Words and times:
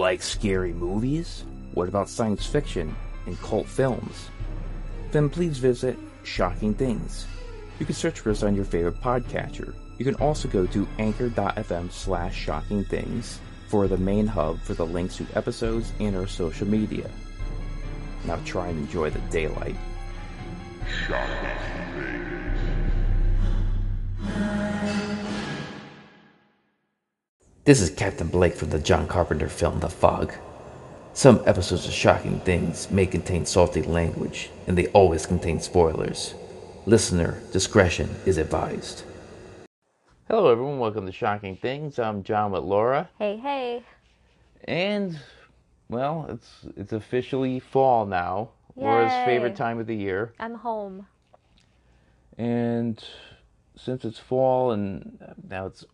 like 0.00 0.22
scary 0.22 0.72
movies? 0.72 1.44
What 1.74 1.86
about 1.86 2.08
science 2.08 2.46
fiction 2.46 2.96
and 3.26 3.38
cult 3.42 3.66
films? 3.66 4.30
Then 5.12 5.28
please 5.28 5.58
visit 5.58 5.98
Shocking 6.24 6.72
Things. 6.72 7.26
You 7.78 7.84
can 7.84 7.94
search 7.94 8.18
for 8.18 8.30
us 8.30 8.42
on 8.42 8.56
your 8.56 8.64
favorite 8.64 9.00
podcatcher. 9.02 9.74
You 9.98 10.06
can 10.06 10.14
also 10.14 10.48
go 10.48 10.66
to 10.66 10.88
anchor.fm 10.98 11.92
slash 11.92 12.34
shocking 12.34 12.82
things 12.84 13.40
for 13.68 13.86
the 13.88 13.98
main 13.98 14.26
hub 14.26 14.58
for 14.60 14.72
the 14.72 14.86
links 14.86 15.18
to 15.18 15.26
episodes 15.34 15.92
and 16.00 16.16
our 16.16 16.26
social 16.26 16.66
media. 16.66 17.10
Now 18.24 18.38
try 18.46 18.68
and 18.68 18.78
enjoy 18.78 19.10
the 19.10 19.20
daylight. 19.30 19.76
This 27.64 27.80
is 27.80 27.90
Captain 27.90 28.28
Blake 28.28 28.54
from 28.54 28.70
the 28.70 28.78
John 28.78 29.06
Carpenter 29.06 29.48
film 29.48 29.80
The 29.80 29.88
Fog. 29.88 30.32
Some 31.12 31.42
episodes 31.46 31.86
of 31.86 31.92
Shocking 31.92 32.40
Things 32.40 32.90
may 32.90 33.06
contain 33.06 33.44
salty 33.44 33.82
language, 33.82 34.50
and 34.66 34.76
they 34.76 34.86
always 34.88 35.26
contain 35.26 35.60
spoilers. 35.60 36.34
Listener 36.86 37.40
discretion 37.52 38.08
is 38.26 38.38
advised. 38.38 39.02
Hello, 40.28 40.50
everyone. 40.50 40.78
Welcome 40.78 41.06
to 41.06 41.12
Shocking 41.12 41.56
Things. 41.56 41.98
I'm 41.98 42.22
John 42.22 42.52
with 42.52 42.62
Laura, 42.62 43.08
Hey, 43.18 43.36
hey. 43.36 43.82
and 44.64 45.18
well, 45.88 46.26
it's 46.30 46.66
it's 46.76 46.92
officially 46.92 47.58
fall 47.60 48.06
now. 48.06 48.50
Laura's 48.76 49.12
favorite 49.26 49.56
time 49.56 49.78
of 49.80 49.86
the 49.86 49.96
year, 49.96 50.32
I'm 50.38 50.54
home. 50.54 51.06
and 52.38 53.02
since 53.76 54.04
it's 54.04 54.18
fall 54.18 54.70
and 54.72 55.18
now 55.48 55.66
it's 55.66 55.84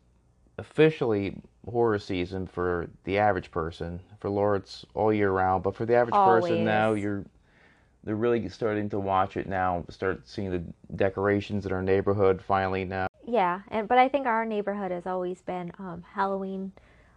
officially 0.59 1.37
horror 1.71 1.99
season 1.99 2.47
for 2.47 2.89
the 3.05 3.19
average 3.19 3.51
person. 3.51 4.01
For 4.21 4.31
Laura, 4.31 4.59
it's 4.59 4.87
all 4.95 5.13
year 5.13 5.31
round, 5.31 5.63
but 5.63 5.75
for 5.75 5.85
the 5.87 5.95
average 5.95 6.15
person 6.15 6.65
now, 6.65 6.95
you're 6.95 7.25
they're 8.05 8.15
really 8.15 8.49
starting 8.49 8.89
to 8.91 9.01
watch 9.01 9.37
it 9.37 9.49
now. 9.49 9.85
Start 9.91 10.29
seeing 10.29 10.51
the 10.51 10.63
decorations 10.95 11.67
in 11.67 11.73
our 11.73 11.83
neighborhood 11.83 12.41
finally 12.41 12.85
now. 12.85 13.09
Yeah, 13.27 13.61
and 13.69 13.89
but 13.89 13.99
I 13.99 14.09
think 14.09 14.27
our 14.27 14.45
neighborhood 14.45 14.93
has 14.93 15.07
always 15.07 15.43
been 15.43 15.73
um, 15.79 16.05
Halloween 16.15 16.73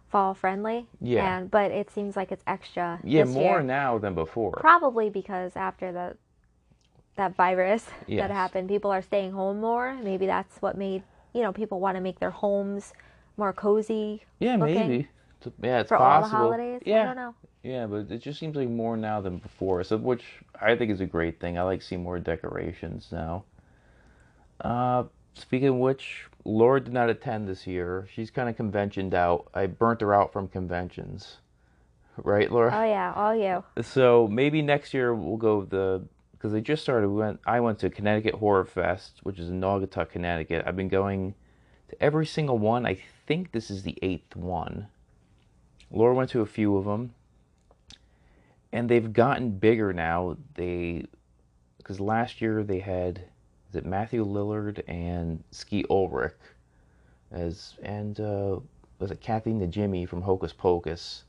fall 0.08 0.34
friendly. 0.34 0.86
Yeah. 1.00 1.38
And 1.38 1.50
but 1.50 1.70
it 1.70 1.90
seems 1.90 2.16
like 2.16 2.32
it's 2.32 2.42
extra. 2.46 2.98
Yeah, 3.04 3.24
more 3.24 3.42
year. 3.58 3.62
now 3.62 3.98
than 3.98 4.14
before. 4.14 4.52
Probably 4.52 5.08
because 5.08 5.52
after 5.54 5.92
the 5.92 6.16
that 7.16 7.36
virus 7.36 7.86
Yes. 8.06 8.22
that 8.22 8.34
happened, 8.34 8.68
people 8.68 8.90
are 8.90 9.02
staying 9.02 9.32
home 9.32 9.60
more. 9.60 9.94
Maybe 10.02 10.26
that's 10.26 10.60
what 10.60 10.76
made 10.76 11.04
you 11.32 11.42
know 11.42 11.52
people 11.52 11.78
want 11.78 11.96
to 11.96 12.00
make 12.00 12.18
their 12.18 12.30
homes 12.30 12.92
more 13.40 13.52
cozy. 13.52 14.22
yeah, 14.38 14.56
maybe. 14.56 15.08
Yeah, 15.62 15.80
it's 15.80 15.88
for 15.88 15.96
all 15.96 16.20
possible. 16.20 16.30
the 16.30 16.44
holidays. 16.44 16.82
Yeah, 16.84 17.02
I 17.02 17.04
don't 17.06 17.16
know. 17.16 17.34
yeah, 17.62 17.86
but 17.86 18.10
it 18.10 18.18
just 18.18 18.38
seems 18.38 18.54
like 18.54 18.68
more 18.68 18.96
now 18.96 19.20
than 19.20 19.38
before. 19.38 19.82
So, 19.82 19.96
which 19.96 20.22
I 20.60 20.76
think 20.76 20.92
is 20.92 21.00
a 21.00 21.06
great 21.06 21.40
thing. 21.40 21.58
I 21.58 21.62
like 21.62 21.82
seeing 21.82 22.02
more 22.02 22.18
decorations 22.18 23.08
now. 23.10 23.44
Uh, 24.60 25.04
speaking 25.32 25.68
of 25.68 25.76
which, 25.76 26.26
Laura 26.44 26.80
did 26.80 26.92
not 26.92 27.08
attend 27.08 27.48
this 27.48 27.66
year. 27.66 28.06
She's 28.14 28.30
kind 28.30 28.50
of 28.50 28.56
conventioned 28.56 29.14
out. 29.14 29.48
I 29.54 29.66
burnt 29.66 30.02
her 30.02 30.14
out 30.14 30.30
from 30.32 30.46
conventions, 30.46 31.38
right, 32.18 32.52
Laura? 32.52 32.70
Oh 32.74 32.84
yeah, 32.84 33.14
all 33.16 33.34
you. 33.34 33.64
So 33.82 34.28
maybe 34.28 34.60
next 34.60 34.92
year 34.92 35.14
we'll 35.14 35.38
go 35.38 35.64
the 35.64 36.02
because 36.32 36.52
they 36.52 36.60
just 36.60 36.82
started. 36.82 37.08
We 37.08 37.16
went. 37.16 37.40
I 37.46 37.60
went 37.60 37.78
to 37.78 37.88
Connecticut 37.88 38.34
Horror 38.34 38.66
Fest, 38.66 39.20
which 39.22 39.38
is 39.38 39.48
in 39.48 39.58
Naugatuck, 39.58 40.10
Connecticut. 40.10 40.64
I've 40.66 40.76
been 40.76 40.88
going 40.88 41.34
to 41.90 42.02
every 42.02 42.26
single 42.26 42.58
one. 42.58 42.86
I 42.86 42.98
think 43.26 43.52
this 43.52 43.70
is 43.70 43.82
the 43.82 43.98
eighth 44.02 44.36
one. 44.36 44.86
Laura 45.90 46.14
went 46.14 46.30
to 46.30 46.40
a 46.40 46.46
few 46.46 46.76
of 46.76 46.84
them, 46.84 47.14
and 48.72 48.88
they've 48.88 49.12
gotten 49.12 49.50
bigger 49.58 49.92
now. 49.92 50.36
They 50.54 51.04
because 51.78 52.00
last 52.00 52.40
year 52.40 52.62
they 52.62 52.78
had 52.78 53.24
is 53.68 53.76
it 53.76 53.84
Matthew 53.84 54.24
Lillard 54.24 54.82
and 54.86 55.42
Skeet 55.50 55.86
Ulrich 55.90 56.36
as 57.32 57.74
and 57.82 58.18
uh, 58.20 58.60
was 58.98 59.10
it 59.10 59.20
Kathy 59.20 59.52
Najimy 59.52 60.08
from 60.08 60.22
Hocus 60.22 60.52
Pocus. 60.52 61.24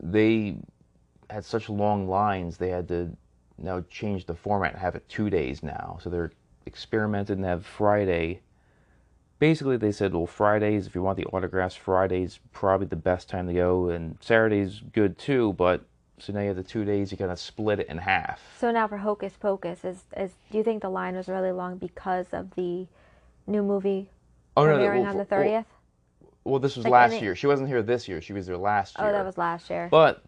They 0.00 0.56
had 1.30 1.44
such 1.44 1.68
long 1.68 2.08
lines 2.08 2.56
they 2.56 2.68
had 2.68 2.88
to 2.88 3.16
now 3.58 3.82
change 3.88 4.26
the 4.26 4.34
format 4.34 4.72
and 4.72 4.80
have 4.80 4.94
it 4.94 5.08
two 5.08 5.30
days 5.30 5.62
now. 5.62 5.98
So 6.02 6.10
they're 6.10 6.32
experimented 6.66 7.38
and 7.38 7.46
have 7.46 7.64
Friday. 7.64 8.40
Basically, 9.38 9.76
they 9.76 9.92
said, 9.92 10.14
well, 10.14 10.26
Fridays, 10.26 10.86
if 10.86 10.94
you 10.94 11.02
want 11.02 11.18
the 11.18 11.26
autographs, 11.26 11.74
Friday's 11.74 12.38
probably 12.52 12.86
the 12.86 12.96
best 12.96 13.28
time 13.28 13.46
to 13.48 13.52
go, 13.52 13.88
and 13.88 14.16
Saturday's 14.20 14.80
good 14.92 15.18
too, 15.18 15.52
but 15.54 15.84
so 16.18 16.32
now 16.32 16.40
you 16.40 16.48
have 16.48 16.56
the 16.56 16.62
two 16.62 16.84
days, 16.84 17.10
you 17.10 17.18
kind 17.18 17.30
of 17.30 17.38
split 17.38 17.80
it 17.80 17.88
in 17.88 17.98
half. 17.98 18.40
So 18.58 18.70
now 18.70 18.86
for 18.86 18.98
Hocus 18.98 19.34
Pocus, 19.38 19.84
is 19.84 20.04
is 20.16 20.32
do 20.50 20.58
you 20.58 20.64
think 20.64 20.82
the 20.82 20.88
line 20.88 21.16
was 21.16 21.28
really 21.28 21.52
long 21.52 21.76
because 21.76 22.26
of 22.32 22.54
the 22.54 22.86
new 23.46 23.62
movie 23.62 24.08
Oh, 24.56 24.62
premiering 24.62 25.00
well, 25.00 25.10
on 25.10 25.18
the 25.18 25.24
thirtieth? 25.24 25.66
Well, 26.44 26.60
this 26.60 26.76
was 26.76 26.84
Like, 26.84 26.92
last 26.92 27.22
year. 27.22 27.34
She 27.34 27.46
wasn't 27.46 27.68
here 27.68 27.82
this 27.82 28.06
year. 28.06 28.20
She 28.20 28.32
was 28.32 28.46
there 28.46 28.56
last 28.56 28.98
year. 28.98 29.08
Oh, 29.08 29.12
that 29.12 29.24
was 29.24 29.38
last 29.38 29.70
year. 29.70 29.88
But 29.90 30.22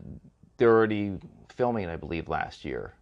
they're 0.56 0.74
already 0.74 1.18
filming 1.54 1.84
it, 1.84 1.92
I 1.92 1.96
believe, 1.96 2.28
last 2.28 2.64
year. 2.64 2.94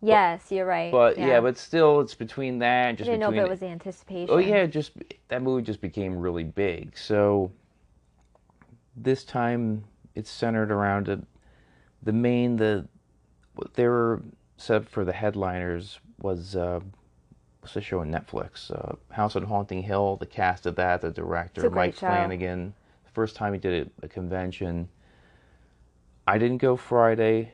Yes, 0.00 0.50
you're 0.50 0.66
right. 0.66 0.92
But 0.92 1.18
yeah, 1.18 1.40
but 1.40 1.56
still, 1.58 2.00
it's 2.00 2.14
between 2.14 2.58
that, 2.60 2.88
I 2.88 2.92
just 2.92 3.06
didn't 3.06 3.20
know 3.20 3.30
between. 3.30 3.42
if 3.42 3.46
it 3.46 3.50
was 3.50 3.60
the 3.60 3.66
anticipation. 3.66 4.28
Oh 4.30 4.38
yeah, 4.38 4.66
just 4.66 4.92
that 5.28 5.42
movie 5.42 5.62
just 5.62 5.80
became 5.80 6.18
really 6.18 6.44
big. 6.44 6.96
So 6.96 7.52
this 8.96 9.24
time 9.24 9.84
it's 10.14 10.30
centered 10.30 10.72
around 10.72 11.08
a, 11.08 11.20
the 12.02 12.12
main 12.12 12.56
the 12.56 12.86
what 13.54 13.74
they 13.74 13.86
were 13.86 14.22
set 14.56 14.88
for 14.88 15.04
the 15.04 15.12
headliners 15.12 16.00
was 16.20 16.56
uh, 16.56 16.80
what's 17.60 17.74
the 17.74 17.80
show 17.80 18.00
on 18.00 18.10
Netflix? 18.10 18.70
Uh, 18.70 18.96
House 19.12 19.36
on 19.36 19.44
Haunting 19.44 19.82
Hill. 19.82 20.16
The 20.16 20.26
cast 20.26 20.66
of 20.66 20.76
that, 20.76 21.00
the 21.00 21.10
director 21.10 21.60
It's 21.60 21.66
a 21.66 21.70
great 21.70 21.88
Mike 21.88 21.94
show. 21.94 22.06
Flanagan. 22.06 22.74
The 23.04 23.10
first 23.10 23.36
time 23.36 23.52
he 23.52 23.58
did 23.58 23.72
it, 23.72 23.92
a 24.02 24.08
convention. 24.08 24.88
I 26.26 26.38
didn't 26.38 26.58
go 26.58 26.76
Friday. 26.76 27.52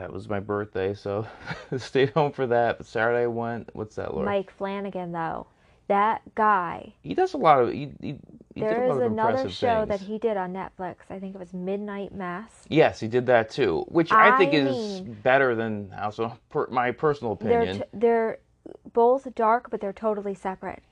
That 0.00 0.12
was 0.12 0.28
my 0.28 0.38
birthday, 0.40 0.94
so 0.94 1.26
stayed 1.76 2.10
home 2.10 2.32
for 2.32 2.46
that. 2.46 2.78
But 2.78 2.86
Saturday 2.86 3.24
I 3.24 3.26
went. 3.26 3.70
What's 3.74 3.96
that, 3.96 4.14
Laura? 4.14 4.26
Mike 4.26 4.50
Flanagan, 4.50 5.12
though, 5.12 5.46
that 5.88 6.22
guy. 6.34 6.94
He 7.02 7.14
does 7.14 7.34
a 7.34 7.36
lot 7.36 7.60
of. 7.62 7.72
He, 7.72 7.90
he, 8.00 8.16
he 8.54 8.60
did 8.60 8.70
There 8.70 8.84
a 8.84 8.90
is 8.90 8.96
of 8.96 9.02
another 9.12 9.50
show 9.50 9.84
things. 9.86 10.00
that 10.00 10.00
he 10.06 10.18
did 10.18 10.36
on 10.36 10.52
Netflix. 10.52 10.96
I 11.10 11.18
think 11.18 11.34
it 11.34 11.38
was 11.38 11.52
Midnight 11.52 12.14
Mass. 12.14 12.50
Yes, 12.68 13.00
he 13.00 13.08
did 13.08 13.26
that 13.26 13.50
too, 13.50 13.84
which 13.88 14.12
I, 14.12 14.36
think 14.38 14.54
I 14.54 14.58
is 14.58 15.00
better 15.00 15.54
than 15.54 15.90
House 15.90 16.18
of 16.18 16.38
per, 16.48 16.66
my 16.68 16.92
personal 16.92 17.34
They're 17.34 17.62
opinion. 17.62 17.78
t- 17.78 17.84
they're 17.92 18.38
both 18.92 19.34
dark, 19.34 19.70
but 19.70 19.80
they're 19.80 19.92
totally 19.92 20.34
separate. 20.34 20.82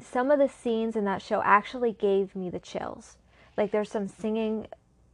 Some 0.00 0.30
of 0.30 0.38
the 0.38 0.48
scenes 0.48 0.96
in 0.96 1.04
that 1.04 1.22
show 1.22 1.40
actually 1.44 1.92
gave 1.92 2.34
me 2.36 2.50
the 2.50 2.60
chills. 2.60 3.16
Like 3.56 3.70
there's 3.70 3.90
some 3.90 4.08
singing 4.08 4.66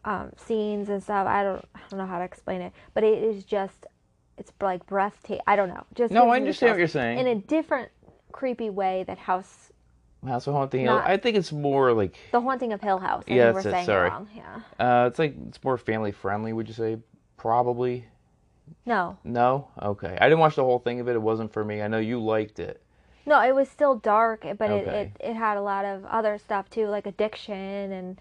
um, 0.04 0.30
scenes 0.36 0.88
and 0.88 1.02
stuff. 1.02 1.26
I 1.26 1.42
don't 1.42 1.64
I 1.74 1.80
don't 1.90 1.98
know 1.98 2.06
how 2.06 2.18
to 2.18 2.24
explain 2.24 2.60
it, 2.60 2.72
but 2.94 3.04
it 3.04 3.22
is 3.22 3.44
just 3.44 3.86
it's 4.38 4.52
like 4.60 4.86
breathtaking. 4.86 5.42
I 5.46 5.56
don't 5.56 5.68
know. 5.68 5.84
Just 5.94 6.12
No, 6.12 6.30
I 6.30 6.36
understand 6.36 6.72
what 6.72 6.78
you're 6.78 6.88
saying. 6.88 7.18
in 7.18 7.26
a 7.26 7.34
different 7.34 7.90
creepy 8.32 8.70
way 8.70 9.04
that 9.06 9.18
House 9.18 9.72
House 10.26 10.46
of 10.46 10.54
Haunting 10.54 10.82
Hill. 10.82 11.00
I 11.04 11.16
think 11.16 11.36
it's 11.36 11.52
more 11.52 11.92
like 11.92 12.14
The 12.32 12.40
Haunting 12.40 12.72
of 12.72 12.80
Hill 12.80 12.98
House. 12.98 13.24
I 13.28 13.32
Yeah, 13.34 13.52
that's 13.52 13.64
we're 13.64 13.70
it, 13.70 13.72
saying 13.74 13.86
sorry. 13.86 14.08
it 14.08 14.12
wrong. 14.12 14.28
Yeah. 14.34 15.02
uh, 15.04 15.06
it's 15.06 15.18
like 15.18 15.34
it's 15.48 15.62
more 15.64 15.78
family 15.78 16.12
friendly. 16.12 16.52
Would 16.52 16.68
you 16.68 16.74
say? 16.74 16.98
Probably. 17.36 18.06
No. 18.86 19.16
No. 19.24 19.68
Okay. 19.80 20.16
I 20.20 20.28
didn't 20.28 20.40
watch 20.40 20.56
the 20.56 20.64
whole 20.64 20.78
thing 20.78 21.00
of 21.00 21.08
it. 21.08 21.14
It 21.16 21.22
wasn't 21.22 21.52
for 21.52 21.64
me. 21.64 21.82
I 21.82 21.88
know 21.88 21.98
you 21.98 22.22
liked 22.22 22.60
it. 22.60 22.82
No, 23.26 23.40
it 23.42 23.54
was 23.54 23.68
still 23.68 23.94
dark, 23.96 24.46
but 24.58 24.70
it, 24.70 24.88
it, 24.88 25.12
it 25.20 25.34
had 25.34 25.56
a 25.56 25.62
lot 25.62 25.84
of 25.84 26.04
other 26.06 26.38
stuff 26.38 26.68
too, 26.70 26.86
like 26.86 27.06
addiction 27.06 27.92
and 27.92 28.20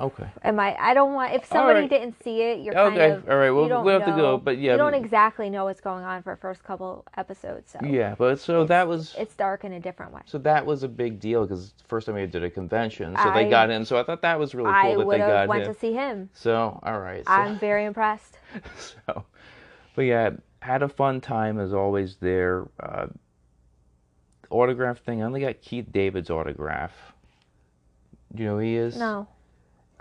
Okay. 0.00 0.26
Am 0.44 0.58
I? 0.58 0.74
I 0.80 0.94
don't 0.94 1.12
want. 1.12 1.34
If 1.34 1.44
somebody 1.44 1.80
right. 1.80 1.90
didn't 1.90 2.22
see 2.24 2.40
it, 2.40 2.60
you're 2.60 2.76
Okay, 2.76 2.96
kind 2.96 3.12
of. 3.12 3.28
all 3.28 3.36
right, 3.36 3.50
well, 3.50 3.84
we'll 3.84 4.00
have 4.00 4.08
to 4.08 4.16
go, 4.16 4.38
but 4.38 4.58
yeah, 4.58 4.72
You 4.72 4.78
don't 4.78 4.94
exactly 4.94 5.50
know 5.50 5.64
what's 5.64 5.80
going 5.80 6.04
on 6.04 6.22
for 6.22 6.34
first 6.36 6.64
couple 6.64 7.04
episodes, 7.18 7.70
so 7.72 7.86
Yeah, 7.86 8.14
but 8.16 8.40
so 8.40 8.64
that 8.64 8.88
was 8.88 9.14
it's 9.18 9.34
dark 9.34 9.64
in 9.64 9.74
a 9.74 9.80
different 9.80 10.12
way. 10.12 10.22
so 10.24 10.38
that 10.38 10.64
was 10.64 10.82
a 10.84 10.88
big 10.88 11.20
deal 11.20 11.42
because 11.46 11.74
first 11.86 12.06
time 12.06 12.14
we 12.14 12.26
did 12.26 12.42
a 12.42 12.50
convention, 12.50 13.14
so 13.22 13.30
they 13.32 13.50
got 13.50 13.68
in. 13.70 13.84
So 13.84 13.98
I 13.98 14.02
thought 14.02 14.22
that 14.22 14.38
was 14.38 14.54
really 14.54 14.70
I 14.70 14.84
cool 14.84 14.98
that 15.00 15.06
would 15.06 15.14
they 15.16 15.20
have 15.20 15.28
got 15.28 15.48
went 15.48 15.64
him. 15.64 15.74
to 15.74 15.78
see 15.78 15.92
him. 15.92 16.30
So 16.32 16.80
all 16.82 16.98
right. 16.98 17.26
So. 17.26 17.32
I'm 17.32 17.58
very 17.58 17.84
impressed. 17.84 18.38
so, 18.78 19.24
but 19.94 20.02
yeah, 20.02 20.30
had 20.60 20.82
a 20.82 20.88
fun 20.88 21.20
time 21.20 21.58
as 21.60 21.74
always 21.74 22.16
there. 22.16 22.68
Uh, 22.80 23.08
autograph 24.50 24.98
thing. 25.00 25.22
I 25.22 25.26
only 25.26 25.40
got 25.40 25.60
Keith 25.60 25.86
David's 25.92 26.30
autograph. 26.30 26.92
Do 28.34 28.42
you 28.42 28.48
know 28.48 28.54
who 28.56 28.60
he 28.60 28.76
is? 28.76 28.96
No, 28.96 29.26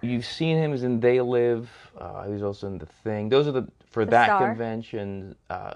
You've 0.02 0.26
seen 0.26 0.58
him 0.58 0.74
as 0.74 0.84
in 0.84 1.00
They 1.00 1.20
Live. 1.22 1.70
Uh, 1.98 2.24
he 2.24 2.34
was 2.34 2.44
also 2.44 2.68
in 2.68 2.78
The 2.78 2.86
Thing. 2.86 3.30
Those 3.30 3.48
are 3.48 3.52
the 3.52 3.68
for 3.92 4.06
The 4.06 4.12
that 4.12 4.26
Star? 4.28 4.48
convention. 4.50 5.36
Uh, 5.50 5.74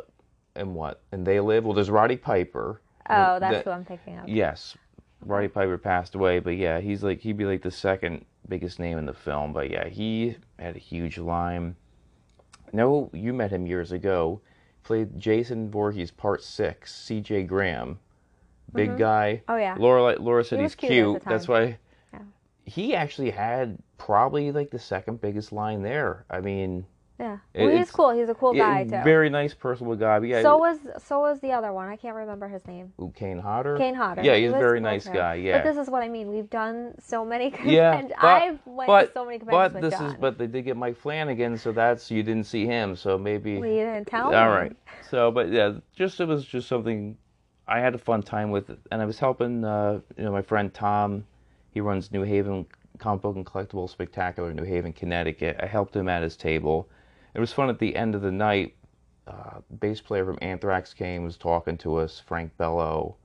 and 0.55 0.73
what? 0.75 1.01
And 1.11 1.25
They 1.25 1.39
Live. 1.39 1.65
Well, 1.65 1.73
there's 1.73 1.89
Roddy 1.89 2.17
Piper. 2.17 2.81
oh, 3.09 3.39
that's 3.39 3.57
The- 3.57 3.63
who 3.63 3.69
I'm 3.71 3.85
thinking 3.85 4.17
of. 4.19 4.29
Yes. 4.29 4.77
Roddy 5.25 5.47
Piper 5.47 5.77
passed 5.77 6.15
away, 6.15 6.39
but 6.39 6.57
yeah, 6.57 6.79
he's 6.81 7.01
like 7.03 7.21
he'd 7.21 7.37
be 7.37 7.45
like 7.45 7.61
the 7.61 7.71
second 7.71 8.25
biggest 8.49 8.77
name 8.79 8.97
in 8.97 9.05
the 9.05 9.13
film. 9.13 9.53
But 9.53 9.69
yeah, 9.71 9.87
he 9.87 10.35
had 10.59 10.75
a 10.75 10.79
huge 10.79 11.17
line. 11.17 11.75
No, 12.73 13.09
you 13.13 13.33
met 13.33 13.51
him 13.51 13.65
years 13.65 13.91
ago. 13.91 14.41
Played 14.83 15.17
Jason 15.17 15.71
Voorhees, 15.71 16.11
Part 16.11 16.43
Six. 16.43 16.93
C.J. 16.93 17.43
Graham, 17.43 17.99
big 18.73 18.97
guy. 18.97 19.41
Oh, 19.47 19.55
yeah. 19.55 19.75
Laura 19.79 20.17
Laura 20.19 20.43
said 20.43 20.59
He 20.59 20.63
he's 20.63 20.75
cute 20.75 20.91
cute. 20.91 21.23
That's 21.23 21.47
why. 21.47 21.77
He 22.65 22.95
actually 22.95 23.31
had 23.31 23.77
probably 23.97 24.51
like 24.51 24.69
the 24.71 24.79
second 24.79 25.21
biggest 25.21 25.51
line 25.51 25.81
there. 25.83 26.25
I 26.29 26.39
mean, 26.41 26.85
Yeah. 27.19 27.37
It- 27.53 27.77
he's 27.77 27.91
cool. 27.91 28.09
He's 28.11 28.27
a 28.29 28.33
cool 28.33 28.55
yeah, 28.55 28.83
guy 28.83 28.97
too. 28.97 29.03
very 29.03 29.29
nice, 29.29 29.53
personable 29.53 29.95
guy. 29.95 30.19
But 30.19 30.29
yeah, 30.29 30.41
So 30.41 30.57
was 30.57 30.79
so 30.97 31.19
was 31.19 31.39
the 31.41 31.51
other 31.51 31.71
one. 31.71 31.87
I 31.87 31.95
can't 31.95 32.15
remember 32.15 32.47
his 32.47 32.65
name. 32.67 32.91
Ooh, 33.01 33.11
Kane 33.15 33.37
Hodder. 33.39 33.77
Kane 33.77 33.93
Hodder. 33.95 34.23
Yeah, 34.23 34.35
He 34.35 34.43
he's 34.43 34.51
a 34.51 34.57
very 34.57 34.79
cool, 34.79 34.89
nice 34.89 35.05
too. 35.05 35.13
guy. 35.13 35.35
Yeah. 35.35 35.57
But 35.61 35.65
this 35.73 35.77
is 35.77 35.89
what 35.91 36.01
I 36.03 36.09
mean. 36.09 36.29
We've 36.29 36.49
done 36.49 36.95
so 36.99 37.23
many 37.23 37.53
Yeah, 37.65 38.01
but- 38.01 38.23
I've 38.23 38.59
went 38.65 38.87
but, 38.87 39.05
to 39.07 39.11
so 39.13 39.25
many 39.25 39.39
conventions 39.39 39.73
but 39.73 39.81
with 39.81 39.91
this 39.91 39.99
John. 39.99 40.09
is 40.11 40.15
but 40.19 40.37
they 40.37 40.47
did 40.47 40.63
get 40.63 40.75
Mike 40.77 40.97
Flanagan, 40.97 41.57
so 41.57 41.71
that's 41.71 42.09
you 42.09 42.23
didn't 42.23 42.45
see 42.45 42.65
him, 42.65 42.95
so 42.95 43.17
maybe 43.17 43.59
Well, 43.59 43.69
you 43.69 43.83
didn't 43.85 44.07
tell 44.07 44.33
all 44.33 44.49
me. 44.49 44.55
right. 44.55 44.75
So, 45.09 45.31
but 45.31 45.49
yeah, 45.49 45.73
just 45.95 46.19
it 46.19 46.27
was 46.27 46.43
just 46.45 46.67
something 46.67 47.17
I 47.67 47.79
had 47.79 47.93
a 47.93 47.99
fun 47.99 48.23
time 48.23 48.51
with, 48.51 48.69
and 48.91 49.01
I 49.01 49.05
was 49.05 49.19
helping 49.19 49.63
uh, 49.63 49.99
you 50.17 50.23
know 50.23 50.31
my 50.31 50.41
friend 50.41 50.73
Tom. 50.73 51.25
He 51.73 51.81
runs 51.81 52.11
New 52.11 52.21
Haven 52.21 52.65
Comic 52.99 53.21
Book 53.21 53.35
and 53.35 53.45
Collectible 53.45 53.89
Spectacular, 53.89 54.51
in 54.51 54.55
New 54.55 54.63
Haven, 54.63 54.93
Connecticut. 54.93 55.57
I 55.59 55.65
helped 55.65 55.95
him 55.95 56.07
at 56.07 56.21
his 56.21 56.37
table. 56.37 56.87
It 57.33 57.39
was 57.39 57.51
fun 57.51 57.69
at 57.69 57.79
the 57.79 57.95
end 57.95 58.13
of 58.13 58.21
the 58.21 58.31
night. 58.31 58.75
Uh, 59.25 59.61
bass 59.79 59.99
player 59.99 60.25
from 60.25 60.37
Anthrax 60.41 60.93
came, 60.93 61.23
was 61.23 61.37
talking 61.37 61.77
to 61.79 61.95
us, 61.95 62.19
Frank 62.19 62.55
Bello. 62.57 63.15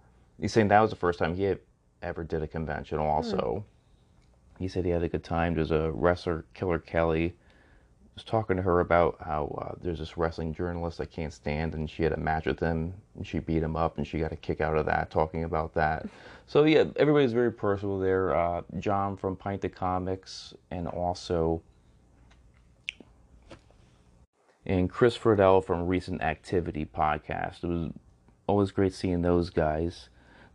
He's 0.40 0.52
saying 0.52 0.68
that 0.68 0.80
was 0.80 0.90
the 0.90 0.96
first 0.96 1.18
time 1.18 1.34
he 1.34 1.42
had 1.42 1.58
ever 2.02 2.24
did 2.24 2.42
a 2.42 2.46
convention. 2.46 2.98
Also, 2.98 3.64
he 4.58 4.68
said 4.68 4.84
he 4.84 4.90
had 4.90 5.02
a 5.02 5.08
good 5.08 5.24
time. 5.24 5.54
There's 5.54 5.72
a 5.72 5.90
wrestler, 5.92 6.46
Killer 6.54 6.78
Kelly, 6.78 7.34
was 8.18 8.24
talking 8.24 8.56
to 8.56 8.62
her 8.62 8.80
about 8.80 9.16
how 9.24 9.56
uh, 9.62 9.74
there's 9.80 10.00
this 10.00 10.16
wrestling 10.16 10.52
journalist 10.52 11.00
I 11.00 11.04
can't 11.04 11.32
stand, 11.32 11.74
and 11.74 11.88
she 11.88 12.02
had 12.02 12.12
a 12.12 12.16
match 12.16 12.46
with 12.46 12.58
him, 12.58 12.92
and 13.14 13.24
she 13.24 13.38
beat 13.38 13.62
him 13.62 13.76
up, 13.76 13.96
and 13.96 14.04
she 14.04 14.18
got 14.18 14.32
a 14.32 14.36
kick 14.36 14.60
out 14.60 14.76
of 14.76 14.86
that, 14.86 15.10
talking 15.10 15.44
about 15.44 15.74
that. 15.74 16.06
So 16.50 16.64
yeah, 16.64 16.84
everybody's 16.96 17.34
very 17.34 17.52
personal 17.52 17.98
there. 17.98 18.34
Uh, 18.34 18.62
John 18.78 19.18
from 19.18 19.36
Pint 19.36 19.66
of 19.66 19.74
Comics, 19.74 20.54
and 20.70 20.88
also 20.88 21.60
and 24.64 24.88
Chris 24.88 25.14
Friedel 25.14 25.60
from 25.60 25.86
Recent 25.86 26.22
Activity 26.22 26.86
Podcast. 26.86 27.64
It 27.64 27.66
was 27.66 27.92
always 28.46 28.70
great 28.70 28.94
seeing 28.94 29.20
those 29.20 29.50
guys. 29.50 30.08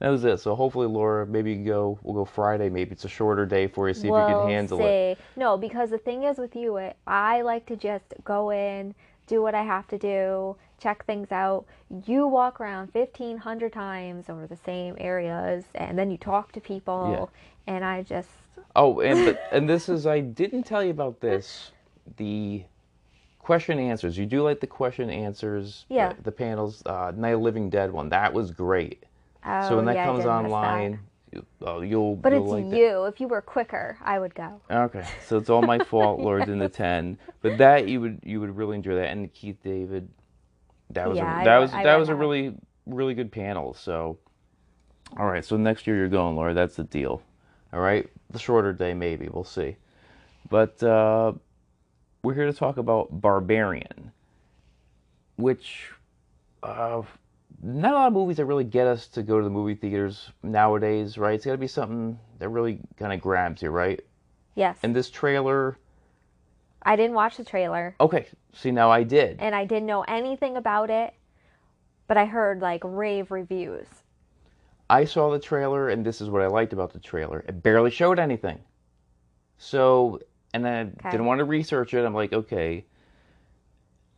That 0.04 0.10
was 0.10 0.26
it. 0.26 0.42
So 0.42 0.54
hopefully, 0.54 0.88
Laura, 0.88 1.26
maybe 1.26 1.52
you 1.52 1.56
can 1.56 1.66
go. 1.66 1.98
We'll 2.04 2.14
go 2.14 2.26
Friday. 2.26 2.68
Maybe 2.70 2.92
it's 2.92 3.06
a 3.06 3.10
shorter 3.10 3.46
day 3.46 3.68
for 3.68 3.88
you. 3.88 3.94
See 3.94 4.10
if 4.10 4.12
you 4.12 4.12
can 4.12 4.50
handle 4.50 4.78
it. 4.82 5.18
see. 5.18 5.24
No, 5.38 5.56
because 5.56 5.92
the 5.92 5.98
thing 5.98 6.24
is 6.24 6.38
with 6.38 6.58
you, 6.58 6.76
it, 6.76 6.98
I 7.08 7.42
like 7.42 7.66
to 7.68 7.78
just 7.78 8.14
go 8.26 8.50
in, 8.50 8.94
do 9.28 9.42
what 9.42 9.56
I 9.56 9.64
have 9.64 9.88
to 9.88 9.98
do, 9.98 10.58
check 10.78 11.06
things 11.06 11.32
out. 11.32 11.64
You 12.06 12.28
walk 12.28 12.60
around 12.60 12.90
1,500 12.92 13.72
times 13.72 14.30
over 14.30 14.46
the 14.46 14.58
same 14.58 14.98
areas, 15.00 15.64
and 15.74 15.98
then 15.98 16.12
you 16.12 16.18
talk 16.18 16.52
to 16.52 16.60
people, 16.60 17.32
Yeah. 17.66 17.74
and 17.74 17.86
I 17.86 18.04
just. 18.04 18.28
Oh, 18.76 19.00
and 19.00 19.24
but, 19.26 19.42
and 19.54 19.70
this 19.70 19.88
is 19.88 20.06
I 20.06 20.20
didn't 20.20 20.64
tell 20.64 20.84
you 20.84 20.92
about 20.92 21.22
this. 21.22 21.72
The 22.18 22.66
question 23.40 23.80
answers. 23.80 24.18
You 24.18 24.26
do 24.26 24.44
like 24.44 24.60
the 24.60 24.68
question 24.68 25.10
answers. 25.10 25.86
Yeah. 25.88 26.12
The, 26.12 26.24
the 26.24 26.32
panels. 26.34 26.84
Uh, 26.86 27.14
Night 27.16 27.36
of 27.36 27.40
Living 27.40 27.70
Dead 27.70 27.90
one. 27.90 28.10
That 28.10 28.34
was 28.34 28.52
great. 28.52 29.06
Oh, 29.46 29.70
so 29.70 29.76
when 29.78 29.86
that 29.86 29.96
yeah, 29.96 30.06
comes 30.06 30.24
that. 30.24 30.30
online, 30.30 31.00
you, 31.32 31.46
oh, 31.62 31.82
you'll. 31.82 32.16
But 32.16 32.32
you'll 32.34 32.44
it's 32.44 32.52
like 32.52 32.70
that. 32.70 32.78
you. 32.78 33.06
If 33.06 33.20
you 33.20 33.28
were 33.28 33.42
quicker, 33.42 33.98
I 34.04 34.20
would 34.20 34.34
go. 34.36 34.62
Okay, 34.70 35.06
so 35.28 35.38
it's 35.38 35.50
all 35.50 35.62
my 35.62 35.80
fault, 35.86 36.20
Lord 36.20 36.48
in 36.48 36.60
the 36.60 36.70
ten. 36.70 37.18
But 37.42 37.58
that 37.58 37.88
you 37.88 38.00
would 38.02 38.20
you 38.24 38.40
would 38.40 38.56
really 38.56 38.76
enjoy 38.76 38.96
that, 38.96 39.10
and 39.10 39.32
Keith 39.34 39.58
David, 39.64 40.08
that 40.92 41.10
was 41.10 41.18
Yeah, 41.18 41.26
a, 41.38 41.42
I 41.42 41.44
that 41.44 41.52
read- 41.56 41.60
was 41.62 41.74
I 41.74 41.84
that 41.84 41.96
was 41.96 42.10
a 42.10 42.12
that. 42.14 42.18
really 42.18 42.56
really 42.86 43.14
good 43.14 43.32
panel. 43.32 43.74
So, 43.74 44.18
all 45.18 45.26
right, 45.26 45.44
so 45.44 45.58
next 45.58 45.88
year 45.88 45.98
you're 45.98 46.08
going, 46.10 46.36
Laura. 46.36 46.54
That's 46.54 46.76
the 46.76 46.84
deal. 46.84 47.22
All 47.74 47.80
right, 47.82 48.08
the 48.30 48.40
shorter 48.40 48.72
day 48.72 48.94
maybe 48.94 49.28
we'll 49.30 49.44
see, 49.44 49.76
but 50.50 50.82
uh, 50.84 51.34
we're 52.22 52.36
here 52.36 52.46
to 52.46 52.54
talk 52.54 52.78
about 52.78 53.20
Barbarian, 53.20 54.12
which 55.38 55.90
uh, 56.62 57.02
not 57.64 57.94
a 57.94 57.96
lot 57.96 58.08
of 58.08 58.14
movies 58.14 58.38
that 58.38 58.46
really 58.46 58.64
get 58.66 58.88
us 58.88 59.08
to 59.10 59.24
go 59.24 59.38
to 59.38 59.44
the 59.44 59.50
movie 59.50 59.76
theaters 59.76 60.30
nowadays, 60.44 61.18
right? 61.18 61.36
It's 61.36 61.46
got 61.46 61.54
to 61.54 61.58
be 61.58 61.68
something 61.68 62.20
that 62.40 62.50
really 62.50 62.80
kind 62.98 63.14
of 63.14 63.22
grabs 63.22 63.62
you, 63.62 63.70
right? 63.70 64.02
Yes. 64.56 64.78
And 64.84 64.96
this 64.96 65.10
trailer, 65.10 65.78
I 66.84 66.96
didn't 66.98 67.16
watch 67.16 67.38
the 67.38 67.46
trailer, 67.46 67.96
okay, 68.02 68.28
see 68.52 68.72
now 68.72 68.92
I 68.92 69.04
did. 69.04 69.38
and 69.40 69.56
I 69.56 69.64
didn't 69.66 69.86
know 69.88 70.02
anything 70.04 70.58
about 70.58 70.90
it, 70.90 71.14
but 72.08 72.18
I 72.18 72.26
heard 72.26 72.60
like 72.62 72.82
rave 72.84 73.32
reviews. 73.32 73.88
I 74.90 75.06
saw 75.06 75.32
the 75.32 75.40
trailer, 75.40 75.88
and 75.90 76.06
this 76.06 76.20
is 76.20 76.30
what 76.30 76.42
I 76.42 76.48
liked 76.48 76.74
about 76.74 76.92
the 76.92 77.00
trailer. 77.00 77.46
It 77.48 77.64
barely 77.64 77.90
showed 77.90 78.20
anything. 78.20 78.60
So, 79.58 80.20
and 80.54 80.68
I 80.68 80.82
Okay. 80.82 81.12
didn't 81.12 81.26
want 81.26 81.40
to 81.40 81.46
research 81.46 81.94
it. 81.94 82.06
I'm 82.06 82.14
like, 82.14 82.34
okay, 82.34 82.86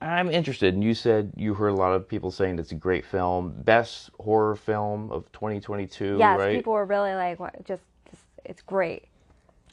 I'm 0.02 0.30
interested. 0.30 0.74
And 0.74 0.84
you 0.84 0.94
said 0.94 1.34
you 1.36 1.54
heard 1.54 1.70
a 1.70 1.76
lot 1.76 1.94
of 1.94 2.08
people 2.08 2.32
saying 2.32 2.60
it's 2.60 2.72
a 2.72 2.76
great 2.76 3.06
film, 3.06 3.54
best 3.64 4.10
horror 4.20 4.56
film 4.56 5.12
of 5.12 5.32
2022, 5.32 6.18
Yes, 6.20 6.40
right? 6.40 6.56
people 6.56 6.74
were 6.74 6.86
really 6.86 7.14
like, 7.16 7.38
just, 7.66 7.84
just, 8.10 8.24
it's 8.44 8.62
great. 8.62 9.06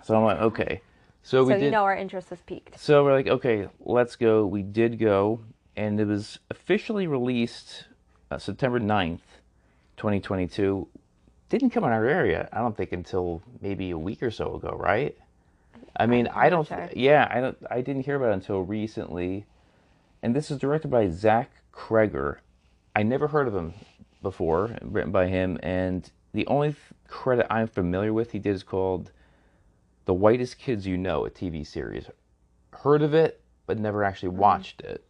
So 0.04 0.16
I'm 0.16 0.24
like, 0.24 0.40
okay. 0.40 0.80
So 1.22 1.44
we 1.44 1.52
so 1.52 1.58
did. 1.58 1.64
you 1.66 1.70
know 1.70 1.84
our 1.84 1.96
interest 1.96 2.30
was 2.30 2.40
peaked. 2.40 2.78
So 2.78 3.04
we're 3.04 3.12
like, 3.12 3.28
okay, 3.28 3.68
let's 3.80 4.16
go. 4.16 4.44
We 4.46 4.62
did 4.62 4.98
go, 4.98 5.40
and 5.76 6.00
it 6.00 6.06
was 6.06 6.38
officially 6.50 7.06
released 7.06 7.84
uh, 8.30 8.38
September 8.38 8.80
9th, 8.80 9.20
2022. 9.96 10.88
Didn't 11.48 11.70
come 11.70 11.84
in 11.84 11.90
our 11.90 12.06
area, 12.06 12.48
I 12.52 12.58
don't 12.58 12.76
think, 12.76 12.92
until 12.92 13.42
maybe 13.60 13.90
a 13.90 13.98
week 13.98 14.22
or 14.22 14.30
so 14.30 14.56
ago, 14.56 14.74
right? 14.76 15.16
I 15.96 16.06
mean, 16.06 16.26
I 16.28 16.48
don't. 16.48 16.66
sure. 16.66 16.88
Yeah, 16.94 17.28
I 17.30 17.40
don't. 17.40 17.58
I 17.70 17.82
didn't 17.82 18.04
hear 18.04 18.16
about 18.16 18.30
it 18.30 18.34
until 18.34 18.62
recently. 18.62 19.44
And 20.22 20.36
this 20.36 20.50
is 20.50 20.58
directed 20.58 20.88
by 20.88 21.08
Zach 21.08 21.50
Cregger. 21.72 22.38
I 22.94 23.02
never 23.02 23.28
heard 23.28 23.48
of 23.48 23.56
him 23.56 23.74
before, 24.22 24.76
written 24.82 25.10
by 25.10 25.26
him. 25.26 25.58
And 25.62 26.10
the 26.32 26.46
only 26.46 26.76
credit 27.08 27.46
I'm 27.50 27.66
familiar 27.66 28.12
with 28.12 28.32
he 28.32 28.38
did 28.38 28.54
is 28.54 28.62
called 28.62 29.10
"The 30.04 30.14
Whitest 30.14 30.58
Kids 30.58 30.86
You 30.86 30.96
Know," 30.96 31.26
a 31.26 31.30
TV 31.30 31.66
series. 31.66 32.06
Heard 32.72 33.02
of 33.02 33.14
it, 33.14 33.40
but 33.66 33.78
never 33.78 34.04
actually 34.04 34.30
mm-hmm. 34.30 34.38
watched 34.38 34.80
it. 34.82 35.04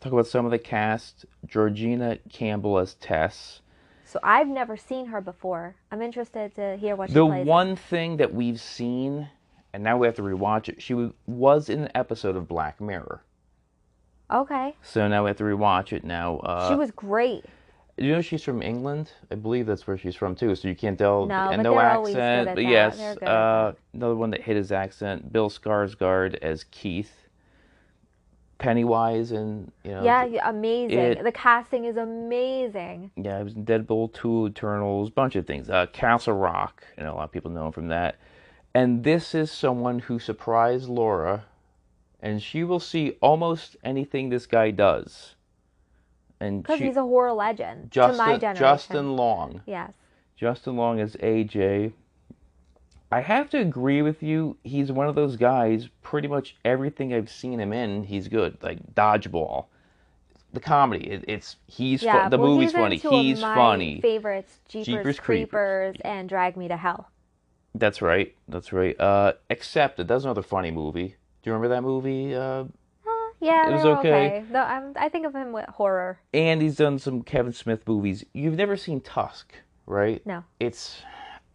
Talk 0.00 0.12
about 0.12 0.26
some 0.26 0.44
of 0.44 0.50
the 0.50 0.58
cast: 0.58 1.24
Georgina 1.46 2.18
Campbell 2.28 2.78
as 2.78 2.94
Tess. 2.94 3.60
So 4.04 4.18
I've 4.22 4.48
never 4.48 4.76
seen 4.76 5.06
her 5.06 5.20
before. 5.20 5.74
I'm 5.90 6.02
interested 6.02 6.54
to 6.56 6.76
hear 6.76 6.96
what 6.96 7.10
she 7.10 7.14
The 7.14 7.26
plays. 7.26 7.40
in. 7.42 7.46
one 7.46 7.76
thing 7.76 8.16
that 8.18 8.32
we've 8.34 8.60
seen, 8.60 9.28
and 9.72 9.82
now 9.82 9.96
we 9.98 10.06
have 10.06 10.16
to 10.16 10.22
rewatch 10.22 10.68
it. 10.68 10.82
She 10.82 10.94
was 11.26 11.68
in 11.68 11.82
an 11.82 11.90
episode 11.94 12.36
of 12.36 12.46
Black 12.46 12.80
Mirror, 12.80 13.22
Okay. 14.30 14.74
so 14.82 15.06
now 15.08 15.24
we 15.24 15.28
have 15.30 15.36
to 15.38 15.44
rewatch 15.44 15.92
it. 15.92 16.04
Now, 16.04 16.38
uh, 16.38 16.68
she 16.68 16.74
was 16.74 16.90
great. 16.90 17.44
you 17.96 18.12
know 18.12 18.20
she's 18.20 18.42
from 18.42 18.60
England. 18.62 19.12
I 19.30 19.36
believe 19.36 19.66
that's 19.66 19.86
where 19.86 19.96
she's 19.96 20.16
from 20.16 20.34
too. 20.34 20.54
So 20.56 20.68
you 20.68 20.74
can't 20.74 20.98
tell, 20.98 21.26
No, 21.26 21.48
and 21.50 21.58
but 21.58 21.62
no 21.62 21.74
they're 21.76 21.90
always 21.92 22.14
good 22.14 22.20
accent. 22.22 22.48
at 22.48 22.54
But 22.56 22.62
that. 22.62 22.70
yes, 22.70 22.96
They're 22.96 23.14
good 23.14 23.28
uh, 23.28 23.72
another 23.94 24.16
one 24.16 24.30
that 24.30 24.42
hit 24.42 24.56
his 24.56 24.72
accent. 24.72 25.32
Bill 25.32 25.48
Skarsgård 25.50 26.36
as 26.42 26.64
Keith. 26.64 27.12
Pennywise 28.58 29.32
and 29.32 29.70
you 29.84 29.90
know 29.90 30.02
Yeah, 30.02 30.24
yeah, 30.24 30.48
amazing. 30.48 30.98
it- 30.98 31.22
the 31.22 31.30
casting 31.32 31.84
is 31.84 31.98
amazing. 31.98 33.10
Yeah, 33.14 33.38
it 33.38 33.44
was 33.44 33.54
in 33.54 33.66
Deadpool 33.66 34.14
2, 34.14 34.46
Eternals, 34.48 35.10
bunch 35.10 35.36
of 35.36 35.46
things. 35.46 35.68
Uh, 35.68 35.84
Castle 35.92 36.32
Rock, 36.32 36.82
you 36.96 37.04
know, 37.04 37.12
a 37.12 37.16
lot 37.16 37.24
of 37.24 37.32
people 37.32 37.50
know 37.50 37.66
him 37.66 37.72
from 37.72 37.88
that. 37.88 38.16
And 38.74 39.04
this 39.04 39.34
is 39.34 39.50
someone 39.52 39.98
who 39.98 40.18
surprised 40.18 40.88
Laura, 40.88 41.44
and 42.26 42.42
she 42.42 42.64
will 42.64 42.80
see 42.80 43.16
almost 43.20 43.76
anything 43.84 44.28
this 44.30 44.46
guy 44.46 44.72
does. 44.72 45.36
And 46.40 46.60
Because 46.60 46.80
he's 46.80 46.96
a 46.96 47.02
horror 47.02 47.32
legend 47.32 47.92
Justin, 47.92 48.18
to 48.18 48.32
my 48.32 48.36
generation. 48.36 48.60
Justin 48.60 49.16
Long. 49.16 49.60
Yes. 49.64 49.92
Justin 50.36 50.76
Long 50.76 50.98
is 50.98 51.14
AJ. 51.22 51.92
I 53.12 53.20
have 53.20 53.48
to 53.50 53.58
agree 53.58 54.02
with 54.02 54.24
you. 54.24 54.56
He's 54.64 54.90
one 54.90 55.06
of 55.06 55.14
those 55.14 55.36
guys. 55.36 55.88
Pretty 56.02 56.26
much 56.26 56.56
everything 56.64 57.14
I've 57.14 57.30
seen 57.30 57.60
him 57.60 57.72
in, 57.72 58.02
he's 58.02 58.26
good. 58.26 58.58
Like 58.60 58.80
Dodgeball, 58.96 59.66
the 60.52 60.58
comedy. 60.58 61.08
It, 61.08 61.24
it's 61.28 61.56
he's 61.68 62.02
Yeah. 62.02 62.22
fun. 62.22 62.30
The 62.32 62.38
well, 62.38 62.48
movie's 62.48 62.72
he's 62.72 62.80
funny. 62.80 62.96
He's 62.96 63.40
my 63.40 63.54
funny. 63.54 64.00
favorites: 64.00 64.58
Jeepers, 64.68 64.86
Jeepers 64.86 65.20
Creepers, 65.20 65.92
Creepers. 65.92 65.96
and 66.04 66.28
Drag 66.28 66.56
Me 66.56 66.66
to 66.66 66.76
Hell. 66.76 67.08
That's 67.76 68.02
right. 68.02 68.34
That's 68.48 68.72
right. 68.72 68.98
Uh, 69.00 69.34
Accepted. 69.48 70.08
That's 70.08 70.24
another 70.24 70.42
funny 70.42 70.72
movie. 70.72 71.14
Do 71.46 71.50
you 71.50 71.54
remember 71.54 71.76
that 71.76 71.82
movie? 71.82 72.34
Uh, 72.34 72.40
Uh, 73.06 73.10
yeah, 73.40 73.68
It 73.68 73.72
was 73.72 73.84
okay. 73.84 73.98
okay. 74.40 74.44
No, 74.50 74.62
I'm, 74.62 74.94
I 74.96 75.08
think 75.08 75.26
of 75.26 75.32
him 75.32 75.52
with 75.52 75.64
horror. 75.68 76.18
and 76.34 76.60
he's 76.60 76.74
done 76.74 76.98
some 76.98 77.22
Kevin 77.22 77.52
Smith 77.52 77.86
movies. 77.86 78.24
You've 78.32 78.56
never 78.56 78.76
seen 78.76 79.00
Tusk, 79.00 79.54
right? 79.86 80.26
No. 80.26 80.42
It's. 80.58 81.02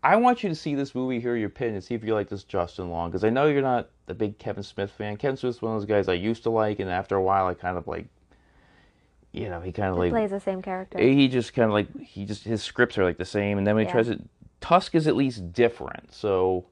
I 0.02 0.16
want 0.16 0.44
you 0.44 0.50
to 0.50 0.56
see 0.56 0.76
this 0.76 0.96
movie, 0.96 1.20
hear 1.20 1.36
your 1.36 1.48
opinion, 1.50 1.76
and 1.76 1.84
see 1.84 1.94
if 1.94 2.06
you 2.06 2.14
like 2.14 2.30
this 2.30 2.46
Justin 2.46 2.90
Long, 2.90 3.10
because 3.12 3.26
I 3.26 3.30
know 3.32 3.48
you're 3.48 3.62
not 3.62 3.90
a 4.08 4.14
big 4.14 4.38
Kevin 4.38 4.64
Smith 4.64 4.92
fan. 4.92 5.18
Kevin 5.18 5.36
Smith's 5.36 5.62
one 5.62 5.76
of 5.76 5.82
those 5.82 5.90
guys 5.90 6.08
I 6.08 6.14
used 6.14 6.44
to 6.44 6.50
like, 6.52 6.80
and 6.80 6.90
after 6.90 7.18
a 7.18 7.22
while, 7.22 7.48
I 7.48 7.54
kind 7.54 7.78
of 7.78 7.86
like. 7.86 8.06
You 9.34 9.50
know, 9.50 9.60
he 9.60 9.74
kind 9.74 9.90
of 9.90 9.96
He 9.96 10.04
like 10.04 10.12
plays 10.12 10.30
the 10.32 10.40
same 10.40 10.62
character. 10.62 11.00
he 11.00 11.28
just 11.28 11.54
kind 11.54 11.66
of 11.68 11.74
like 11.74 11.94
he 12.00 12.24
just 12.24 12.46
his 12.46 12.64
scripts 12.64 12.98
are 12.98 13.04
like 13.04 13.18
the 13.18 13.26
same, 13.26 13.58
and 13.58 13.68
then 13.68 13.76
when 13.76 13.84
he 13.84 13.88
Yeah. 13.90 13.92
tries 13.94 14.08
it, 14.08 14.22
Tusk 14.62 14.96
is 14.96 15.06
at 15.06 15.18
least 15.18 15.52
different. 15.52 16.14
So 16.14 16.66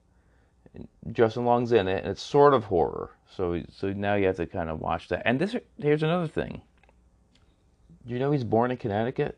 Justin 1.11 1.45
Long's 1.45 1.71
in 1.71 1.87
it, 1.87 2.03
and 2.03 2.11
it's 2.11 2.21
sort 2.21 2.53
of 2.53 2.65
horror. 2.65 3.11
So 3.35 3.61
so 3.71 3.91
now 3.93 4.15
you 4.15 4.27
have 4.27 4.37
to 4.37 4.45
kind 4.45 4.69
of 4.69 4.79
watch 4.79 5.07
that. 5.09 5.23
And 5.25 5.39
this 5.39 5.55
here's 5.77 6.03
another 6.03 6.27
thing. 6.27 6.61
Do 8.05 8.13
you 8.13 8.19
know 8.19 8.31
he's 8.31 8.43
born 8.43 8.71
in 8.71 8.77
Connecticut, 8.77 9.37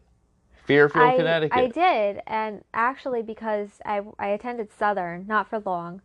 Fairfield, 0.65 1.03
I, 1.05 1.17
Connecticut. 1.17 1.57
I 1.57 1.67
did, 1.67 2.21
and 2.27 2.63
actually 2.73 3.21
because 3.21 3.69
I 3.85 4.01
I 4.19 4.27
attended 4.27 4.71
Southern 4.71 5.25
not 5.27 5.49
for 5.49 5.59
long, 5.59 6.01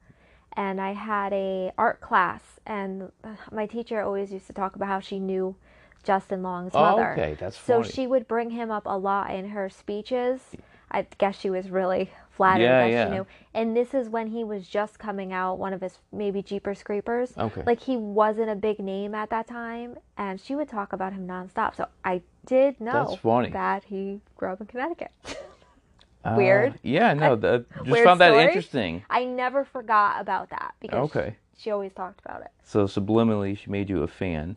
and 0.56 0.80
I 0.80 0.92
had 0.92 1.32
a 1.32 1.72
art 1.78 2.00
class, 2.00 2.42
and 2.66 3.12
my 3.52 3.66
teacher 3.66 4.00
always 4.00 4.32
used 4.32 4.46
to 4.48 4.52
talk 4.52 4.74
about 4.76 4.88
how 4.88 5.00
she 5.00 5.18
knew 5.18 5.54
Justin 6.02 6.42
Long's 6.42 6.72
Oh, 6.74 6.80
mother. 6.80 7.12
okay, 7.12 7.36
that's 7.38 7.58
so 7.58 7.82
she 7.82 8.06
would 8.06 8.26
bring 8.26 8.50
him 8.50 8.70
up 8.70 8.84
a 8.86 8.96
lot 8.96 9.30
in 9.32 9.50
her 9.50 9.68
speeches. 9.68 10.40
I 10.90 11.06
guess 11.18 11.38
she 11.38 11.50
was 11.50 11.68
really 11.68 12.10
flattered 12.36 12.62
Yeah, 12.64 12.80
that 12.82 12.90
yeah. 12.90 13.04
she 13.06 13.10
knew. 13.12 13.26
And 13.54 13.76
this 13.76 13.94
is 13.94 14.08
when 14.08 14.28
he 14.28 14.44
was 14.44 14.68
just 14.68 14.98
coming 14.98 15.32
out, 15.32 15.58
one 15.58 15.72
of 15.72 15.80
his 15.80 15.98
maybe 16.12 16.42
Jeepers 16.42 16.82
Creepers. 16.82 17.32
Okay. 17.36 17.62
Like 17.66 17.80
he 17.80 17.96
wasn't 17.96 18.50
a 18.50 18.54
big 18.54 18.78
name 18.78 19.14
at 19.14 19.30
that 19.30 19.46
time, 19.46 19.96
and 20.16 20.40
she 20.40 20.54
would 20.54 20.68
talk 20.68 20.92
about 20.92 21.12
him 21.12 21.26
nonstop. 21.26 21.74
So 21.76 21.86
I 22.04 22.22
did 22.46 22.80
know 22.80 23.18
that 23.52 23.84
he 23.84 24.20
grew 24.36 24.50
up 24.52 24.60
in 24.60 24.66
Connecticut. 24.66 25.10
Uh, 26.24 26.34
weird. 26.36 26.74
yeah, 26.82 27.14
no, 27.14 27.36
that, 27.36 27.70
just 27.72 27.86
Weird 27.88 28.04
found 28.04 28.20
that 28.20 28.30
story. 28.32 28.42
interesting. 28.44 29.04
I 29.08 29.24
never 29.24 29.64
forgot 29.64 30.20
about 30.20 30.50
that 30.50 30.74
because 30.80 30.98
Okay. 31.10 31.36
she 31.56 31.70
always 31.70 31.92
talked 31.92 32.20
about 32.24 32.40
it. 32.40 32.48
So 32.64 32.86
subliminally, 32.86 33.56
she 33.56 33.70
made 33.70 33.88
you 33.88 34.02
a 34.02 34.08
fan, 34.08 34.56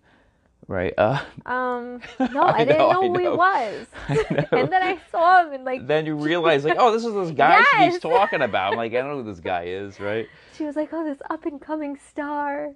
right? 0.70 0.94
Uh, 0.98 1.20
Um, 1.46 2.00
no, 2.32 2.44
I, 2.44 2.60
I 2.60 2.64
didn't 2.64 2.78
know, 2.78 2.92
know, 3.02 3.14
who 3.14 3.20
he 3.20 3.28
was. 3.28 3.88
And 4.08 4.72
then 4.72 4.82
I 4.84 5.00
saw 5.12 5.44
him 5.46 5.52
and 5.54 5.66
like 5.66 5.86
then 5.88 6.06
you 6.06 6.16
realize 6.16 6.64
like, 6.64 6.78
oh, 6.80 6.94
this 6.94 7.04
is 7.04 7.14
this 7.14 7.32
guy 7.32 7.58
she's 7.64 7.94
Yes. 7.94 8.00
talking 8.00 8.42
about. 8.42 8.72
I'm 8.74 8.78
like, 8.78 8.94
I 8.94 8.98
don't 8.98 9.10
know 9.10 9.24
who 9.24 9.30
this 9.30 9.42
guy 9.42 9.64
is, 9.66 10.00
right? 10.00 10.28
she 10.58 10.64
was 10.64 10.76
like, 10.78 10.90
"Oh, 10.94 11.04
this 11.04 11.20
up 11.30 11.46
and 11.46 11.60
coming 11.60 11.98
star." 12.10 12.70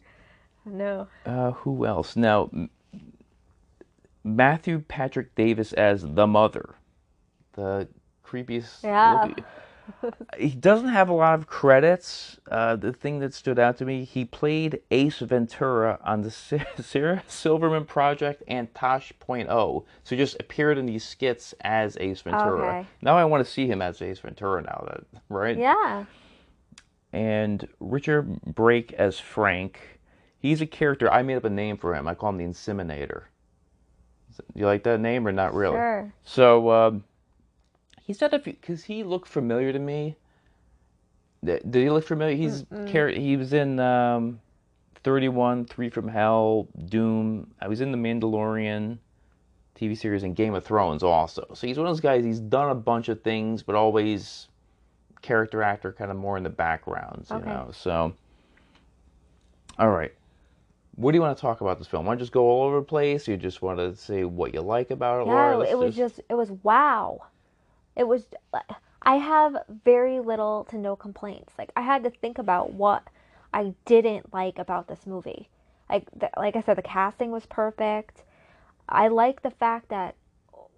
No. 0.66 1.08
Uh, 1.26 1.52
who 1.52 1.86
else? 1.86 2.16
Now, 2.16 2.50
Matthew 4.24 4.84
Patrick 4.88 5.36
Davis 5.36 5.74
as 5.74 6.02
the 6.04 6.26
mother, 6.28 6.76
the 7.54 7.88
creepiest. 8.26 8.84
Yeah. 8.84 9.24
looking- 9.26 9.44
He 10.38 10.50
doesn't 10.50 10.90
have 10.90 11.10
a 11.10 11.14
lot 11.14 11.38
of 11.40 11.48
credits. 11.48 12.38
Uh, 12.50 12.76
the 12.76 12.94
thing 12.94 13.20
that 13.20 13.34
stood 13.34 13.60
out 13.60 13.78
to 13.78 13.86
me, 13.86 14.04
he 14.04 14.26
played 14.26 14.82
Ace 14.92 15.20
Ventura 15.20 16.00
on 16.04 16.22
the 16.22 16.32
Sarah 16.82 17.24
Silverman 17.28 17.86
Project 17.86 18.44
and 18.48 18.74
Tosh.0. 18.74 19.48
So 20.04 20.16
he 20.16 20.18
just 20.18 20.40
appeared 20.40 20.78
in 20.78 20.86
these 20.86 21.04
skits 21.04 21.54
as 21.62 21.98
Ace 22.00 22.22
Ventura. 22.22 22.80
Okay. 22.80 22.88
Now 23.02 23.18
I 23.18 23.26
want 23.26 23.46
to 23.46 23.52
see 23.52 23.68
him 23.68 23.82
as 23.82 24.02
Ace 24.02 24.20
Ventura. 24.20 24.62
Now 24.62 24.86
that 24.90 25.22
right? 25.30 25.58
Yeah. 25.58 26.06
and 27.12 27.68
Richard 27.80 28.42
Brake 28.42 28.94
as 28.94 29.20
Frank. 29.20 30.00
He's 30.40 30.62
a 30.62 30.66
character. 30.66 31.12
I 31.12 31.22
made 31.24 31.36
up 31.36 31.46
a 31.46 31.50
name 31.50 31.78
for 31.78 31.94
him. 31.96 32.08
I 32.08 32.16
call 32.16 32.30
him 32.30 32.38
the 32.38 32.46
Inseminator. 32.46 33.24
Do 34.38 34.44
you 34.56 34.66
like 34.66 34.84
that 34.84 35.00
name 35.00 35.28
or 35.28 35.32
not 35.32 35.54
really? 35.54 35.76
Sure. 35.76 36.14
So 36.24 36.72
um, 36.72 37.04
he's 38.04 38.18
done 38.18 38.34
a 38.34 38.40
few 38.40 38.54
because 38.54 38.84
he 38.86 39.04
looked 39.04 39.28
familiar 39.28 39.74
to 39.74 39.80
me. 39.80 40.18
Did 41.44 41.74
he 41.74 41.90
look 41.90 42.06
familiar? 42.06 42.36
He's 42.36 42.66
char- 42.88 43.10
he 43.10 43.36
was 43.36 43.52
in 43.52 43.80
um, 43.80 44.40
Thirty 45.04 45.28
One, 45.28 45.66
Three 45.66 45.90
from 45.90 46.08
Hell, 46.08 46.68
Doom. 46.86 47.54
I 47.60 47.68
was 47.68 47.82
in 47.82 47.92
the 47.92 47.98
Mandalorian 47.98 49.00
TV 49.76 49.98
series 49.98 50.24
and 50.24 50.36
Game 50.36 50.54
of 50.54 50.64
Thrones 50.64 51.04
also. 51.04 51.46
So 51.54 51.68
he's 51.68 51.78
one 51.78 51.88
of 51.88 51.92
those 51.92 52.00
guys. 52.00 52.24
He's 52.24 52.40
done 52.40 52.70
a 52.70 52.76
bunch 52.76 53.10
of 53.10 53.22
things, 53.24 53.64
but 53.64 53.76
always 53.76 54.48
character 55.22 55.64
actor, 55.64 55.92
kind 55.92 56.12
of 56.12 56.18
more 56.18 56.38
in 56.38 56.44
the 56.44 56.50
backgrounds, 56.50 57.30
you 57.32 57.38
Okay. 57.38 57.50
know. 57.50 57.72
So, 57.74 58.14
all 59.80 59.90
right. 59.90 60.14
What 60.96 61.12
do 61.12 61.18
you 61.18 61.22
want 61.22 61.36
to 61.36 61.42
talk 61.42 61.62
about 61.62 61.80
this 61.80 61.88
film? 61.88 62.06
Want 62.06 62.20
to 62.20 62.24
just 62.24 62.32
go 62.32 62.44
all 62.48 62.68
over 62.68 62.78
the 62.78 62.86
place? 62.86 63.28
You 63.28 63.36
just 63.36 63.62
want 63.64 63.80
to 63.80 63.96
say 63.96 64.24
what 64.24 64.54
you 64.54 64.62
like 64.62 64.92
about 64.92 65.22
it? 65.22 65.28
Yeah, 65.28 65.34
Laura? 65.34 65.58
Let's 65.58 65.72
it 65.72 65.80
was 65.80 65.96
just 65.96 66.22
it 66.30 66.36
was 66.36 66.52
wow. 66.62 67.22
It 67.96 68.08
was 68.08 68.26
I 69.02 69.16
have 69.18 69.58
very 69.84 70.20
little 70.20 70.66
to 70.70 70.78
no 70.78 70.96
complaints. 70.96 71.54
Like 71.58 71.72
I 71.76 71.82
had 71.82 72.04
to 72.04 72.10
think 72.10 72.38
about 72.38 72.74
what 72.74 73.04
I 73.54 73.74
didn't 73.86 74.34
like 74.34 74.58
about 74.58 74.88
this 74.88 75.06
movie. 75.06 75.50
Like 75.90 76.08
the, 76.16 76.30
like 76.38 76.56
I 76.56 76.62
said 76.62 76.78
the 76.78 76.82
casting 76.82 77.32
was 77.32 77.46
perfect. 77.46 78.24
I 78.88 79.08
like 79.10 79.42
the 79.42 79.52
fact 79.52 79.90
that 79.90 80.16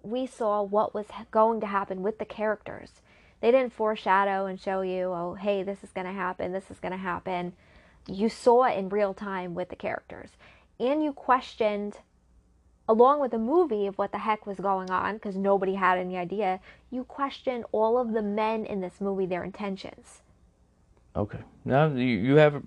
we 0.02 0.26
saw 0.26 0.62
what 0.62 0.94
was 0.94 1.06
going 1.30 1.60
to 1.60 1.66
happen 1.66 2.02
with 2.02 2.18
the 2.18 2.24
characters. 2.24 3.00
They 3.40 3.50
didn't 3.50 3.72
foreshadow 3.72 4.46
and 4.46 4.60
show 4.60 4.80
you, 4.80 5.12
oh, 5.12 5.34
hey, 5.34 5.62
this 5.62 5.84
is 5.84 5.90
going 5.90 6.06
to 6.06 6.12
happen, 6.12 6.52
this 6.52 6.70
is 6.70 6.78
going 6.78 6.92
to 6.92 6.98
happen. 6.98 7.52
You 8.06 8.28
saw 8.28 8.64
it 8.64 8.78
in 8.78 8.88
real 8.88 9.14
time 9.14 9.54
with 9.54 9.68
the 9.68 9.76
characters. 9.76 10.30
And 10.78 11.02
you 11.02 11.12
questioned 11.12 11.98
along 12.88 13.20
with 13.20 13.30
the 13.32 13.38
movie 13.38 13.86
of 13.86 13.98
what 13.98 14.12
the 14.12 14.18
heck 14.18 14.46
was 14.46 14.58
going 14.58 14.90
on 14.90 15.14
because 15.14 15.36
nobody 15.36 15.74
had 15.74 15.98
any 15.98 16.16
idea 16.16 16.60
you 16.90 17.04
question 17.04 17.64
all 17.72 17.98
of 17.98 18.12
the 18.12 18.22
men 18.22 18.64
in 18.64 18.80
this 18.80 19.00
movie 19.00 19.26
their 19.26 19.44
intentions 19.44 20.22
Okay. 21.16 21.38
No, 21.64 21.92
you, 21.94 22.04
you 22.04 22.36
have 22.36 22.62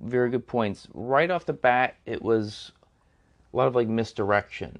very 0.00 0.30
good 0.30 0.46
points. 0.46 0.86
Right 0.92 1.30
off 1.30 1.46
the 1.46 1.54
bat, 1.54 1.96
it 2.04 2.22
was 2.22 2.72
a 3.52 3.56
lot 3.56 3.66
of 3.66 3.74
like 3.74 3.88
misdirection 3.88 4.78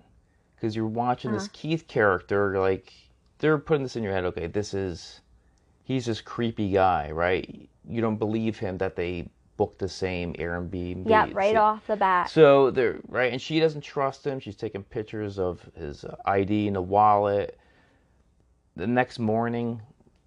because 0.55 0.77
you're 0.77 0.87
watching 0.87 1.33
this 1.33 1.45
uh-huh. 1.45 1.53
Keith 1.55 1.89
character, 1.89 2.59
like 2.59 2.93
they're 3.39 3.59
putting 3.59 3.83
this 3.83 3.97
in 3.97 4.03
your 4.03 4.13
head. 4.13 4.25
Okay, 4.25 4.47
this 4.47 4.75
is 4.75 5.23
he's 5.85 6.07
this 6.07 6.21
creepy 6.21 6.71
guy, 6.71 7.11
right? 7.11 7.69
You 7.89 8.01
don't 8.01 8.17
believe 8.17 8.59
him 8.59 8.79
that 8.79 8.97
they 8.97 9.29
booked 9.57 9.79
the 9.79 9.89
same 9.89 10.33
Airbnb. 10.35 11.09
yeah 11.09 11.29
right 11.33 11.55
So- 11.55 11.61
off 11.61 11.87
the 11.87 11.97
bat 11.97 12.29
So 12.31 12.71
they're 12.71 12.99
right, 13.09 13.33
and 13.33 13.41
she 13.41 13.61
doesn't 13.61 13.83
trust 13.83 14.27
him. 14.27 14.41
She's 14.41 14.57
taking 14.57 14.83
pictures 14.83 15.39
of 15.39 15.61
his 15.77 16.05
uh, 16.05 16.17
ID 16.27 16.67
in 16.67 16.77
a 16.77 16.83
wallet. 16.83 17.59
The 18.77 18.87
next 18.87 19.19
morning, 19.21 19.81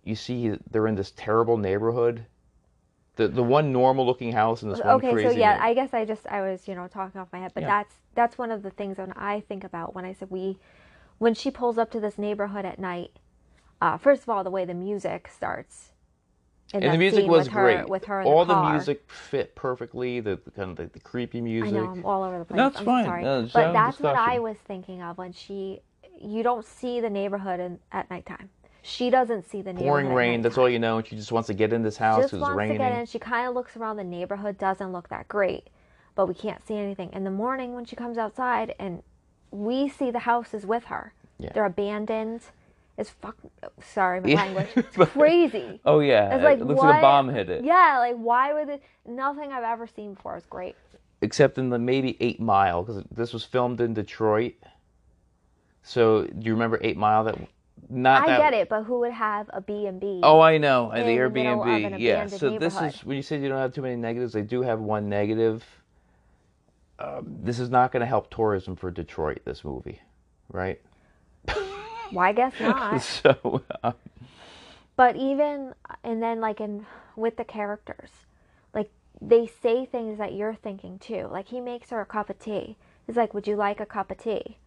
you 0.06 0.16
see 0.16 0.58
they're 0.72 0.88
in 0.88 0.96
this 0.96 1.12
terrible 1.12 1.58
neighborhood. 1.58 2.26
The 3.18 3.28
the 3.28 3.44
one 3.44 3.74
normal 3.74 4.06
looking 4.06 4.32
house 4.32 4.62
and 4.62 4.72
this 4.72 4.80
one 4.80 4.90
okay 4.96 5.12
crazy. 5.12 5.30
so 5.30 5.36
yeah 5.40 5.58
i 5.60 5.74
guess 5.74 5.92
i 5.92 6.06
just 6.06 6.28
i 6.28 6.40
was 6.42 6.68
you 6.68 6.76
know 6.76 6.88
talking 6.88 7.20
off 7.20 7.28
my 7.34 7.40
head 7.40 7.52
but 7.56 7.62
Yeah. 7.64 7.68
that's 7.70 7.96
that's 8.14 8.38
one 8.38 8.52
of 8.52 8.62
the 8.62 8.70
things 8.70 9.00
when 9.00 9.12
i 9.14 9.40
think 9.40 9.64
about 9.64 9.96
when 9.96 10.06
i 10.06 10.14
said 10.14 10.30
we 10.30 10.60
when 11.18 11.34
she 11.34 11.50
pulls 11.50 11.80
up 11.80 11.90
to 11.94 12.00
this 12.00 12.20
neighborhood 12.20 12.64
at 12.64 12.78
night 12.78 13.10
uh, 13.82 13.98
first 13.98 14.22
of 14.22 14.30
all 14.30 14.44
the 14.44 14.52
way 14.52 14.66
the 14.66 14.76
music 14.76 15.28
starts 15.28 15.94
in 16.74 16.84
and 16.84 16.94
the 16.94 16.98
music 16.98 17.26
was 17.28 17.46
with 17.46 17.54
her, 17.54 17.62
great. 17.64 17.90
with 17.90 18.06
her 18.06 18.22
in 18.22 18.28
All 18.28 18.44
the, 18.46 18.54
car. 18.54 18.74
music 18.74 19.04
fit 19.10 19.56
perfectly. 19.56 20.20
The, 20.20 20.40
the 20.44 20.52
kind 20.52 20.72
of 20.72 20.76
the, 20.78 20.86
the 20.88 21.00
creepy 21.00 21.38
I 21.40 21.42
music. 21.42 21.74
know 21.74 21.86
I'm 21.90 22.06
all 22.06 22.24
over 22.24 22.40
the 22.40 22.46
place. 22.46 22.58
No, 22.58 22.68
it's 22.68 22.80
I'm 22.80 22.86
fine. 22.86 23.06
sorry, 23.06 23.24
No, 23.24 23.50
but 23.54 23.66
our 23.68 23.74
that's 23.74 24.00
what 24.00 24.16
I 24.16 24.40
was 24.40 24.58
thinking 24.68 25.02
of 25.02 25.18
when 25.18 25.32
she. 25.32 25.82
You 26.20 26.42
don't 26.44 26.66
see 26.66 27.00
the 27.00 27.10
neighborhood 27.12 27.60
in, 27.60 27.80
at 27.92 28.10
nighttime. 28.10 28.50
She 28.82 29.10
doesn't 29.10 29.48
see 29.50 29.62
the 29.62 29.72
neighborhood. 29.74 29.88
Pouring 29.88 30.08
at 30.08 30.14
rain. 30.16 30.42
That's 30.42 30.58
all 30.58 30.70
you 30.70 30.80
know. 30.80 31.02
She 31.04 31.16
just 31.16 31.32
wants 31.32 31.48
to 31.48 31.54
get 31.54 31.74
in 31.74 31.84
this 31.84 31.98
house 31.98 32.22
Just 32.22 32.32
because 32.32 32.42
wants 32.42 32.54
it's 32.54 32.58
raining. 32.58 32.78
to 32.78 32.84
get 32.84 33.00
in. 33.00 33.06
She 33.06 33.20
kind 33.20 33.48
of 33.48 33.54
looks 33.54 33.76
around 33.78 33.98
the 33.98 34.04
neighborhood. 34.04 34.58
Doesn't 34.58 34.92
look 34.92 35.10
that 35.10 35.28
great, 35.28 35.68
but 36.16 36.26
we 36.28 36.34
can't 36.34 36.66
see 36.66 36.76
anything. 36.76 37.12
In 37.14 37.24
the 37.24 37.30
morning 37.32 37.76
when 37.76 37.86
she 37.86 37.96
comes 37.96 38.18
outside 38.18 38.74
and 38.80 39.04
we 39.52 39.90
see 39.90 40.10
the 40.10 40.20
houses 40.20 40.66
with 40.66 40.86
her. 40.86 41.14
Yeah. 41.38 41.52
They're 41.54 41.66
abandoned. 41.66 42.42
It's 42.98 43.12
fuck. 43.12 43.36
Sorry, 43.84 44.20
my 44.22 44.30
Yeah. 44.30 44.44
language. 44.44 44.68
It's 44.76 45.12
crazy. 45.12 45.80
Oh 45.86 46.00
yeah, 46.00 46.34
It's 46.36 46.44
like 46.44 46.60
it 46.60 46.66
looks 46.66 46.82
like 46.82 46.98
a 46.98 47.02
bomb 47.02 47.30
hit 47.30 47.50
it. 47.50 47.64
Yeah, 47.64 47.98
like 48.00 48.16
why 48.16 48.54
would 48.54 48.70
it? 48.70 48.84
Nothing 49.06 49.52
I've 49.52 49.64
ever 49.64 49.86
seen 49.88 50.14
before 50.16 50.36
is 50.38 50.46
great. 50.46 50.76
except 51.22 51.58
in 51.58 51.70
the 51.70 51.80
maybe 51.80 52.18
Eight 52.20 52.40
Mile 52.40 52.84
because 52.84 53.04
this 53.12 53.34
was 53.34 53.44
filmed 53.44 53.82
in 53.82 53.94
Detroit. 53.94 54.56
So 55.84 56.24
do 56.26 56.46
you 56.46 56.54
remember 56.54 56.80
Eight 56.82 56.98
Mile? 56.98 57.24
That 57.26 57.38
not 57.90 58.24
I 58.24 58.28
that. 58.32 58.40
get 58.52 58.54
it, 58.54 58.68
but 58.70 58.84
who 58.84 59.00
would 59.00 59.12
have 59.14 59.50
a 59.54 59.62
B 59.62 59.86
and 59.86 60.00
B? 60.00 60.20
Oh, 60.24 60.40
I 60.42 60.58
know. 60.58 60.90
And 60.92 61.08
the 61.08 61.12
in 61.12 61.16
the 61.34 61.40
Airbnb. 61.42 62.00
Yeah. 62.00 62.26
So 62.28 62.58
this 62.58 62.82
is 62.82 63.04
when 63.06 63.16
you 63.16 63.24
said 63.24 63.42
you 63.44 63.50
don't 63.50 63.60
have 63.60 63.74
too 63.74 63.82
many 63.84 63.96
negatives. 63.96 64.34
They 64.34 64.42
do 64.42 64.62
have 64.64 64.80
one 64.80 65.08
negative. 65.08 65.64
Um, 67.00 67.38
this 67.44 67.60
is 67.60 67.70
not 67.70 67.92
going 67.92 68.02
to 68.02 68.08
help 68.08 68.32
tourism 68.34 68.76
for 68.76 68.90
Detroit. 68.90 69.42
This 69.46 69.64
movie, 69.64 70.02
right? 70.52 70.82
Why 72.12 72.32
guess 72.34 72.54
not? 72.60 73.02
so 73.02 73.62
uh, 73.84 73.92
but 74.96 75.16
even 75.16 75.74
and 76.04 76.22
then 76.22 76.40
like 76.42 76.60
in 76.62 76.86
with 77.16 77.38
the 77.38 77.44
characters, 77.44 78.10
like 78.74 78.92
they 79.22 79.48
say 79.48 79.86
things 79.86 80.18
that 80.18 80.34
you're 80.34 80.56
thinking 80.56 81.00
too. 81.00 81.28
Like 81.32 81.48
he 81.50 81.60
makes 81.62 81.90
her 81.90 82.02
a 82.02 82.06
cup 82.06 82.30
of 82.30 82.40
tea. 82.40 82.78
He's 83.06 83.16
like, 83.16 83.34
"Would 83.34 83.48
you 83.48 83.56
like 83.56 83.80
a 83.80 83.86
cup 83.86 84.12
of 84.12 84.18
tea?" 84.18 84.58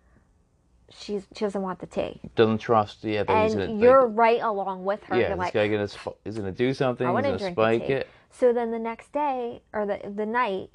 she's 0.92 1.26
she 1.34 1.44
doesn't 1.44 1.62
want 1.62 1.78
the 1.78 1.86
tea, 1.86 2.20
Doesn't 2.34 2.58
trust. 2.58 3.04
Yeah, 3.04 3.22
that 3.22 3.44
he's 3.44 3.54
gonna. 3.54 3.66
and 3.66 3.80
you're 3.80 4.06
right 4.06 4.40
along 4.40 4.84
with 4.84 5.02
her. 5.04 5.14
yeah, 5.16 5.28
You're 5.28 5.36
this 5.36 5.38
like, 5.38 5.52
guy 5.52 5.68
gonna 5.68 5.86
sp- 5.86 6.18
is 6.24 6.36
gonna 6.36 6.50
do 6.52 6.74
something. 6.74 7.06
I 7.06 7.12
He's 7.12 7.22
gonna 7.24 7.38
drink 7.38 7.54
spike 7.54 7.90
it 7.90 8.08
So 8.30 8.52
then 8.52 8.70
the 8.72 8.78
next 8.78 9.12
day 9.12 9.62
or 9.72 9.86
the 9.86 10.00
the 10.14 10.26
night, 10.26 10.70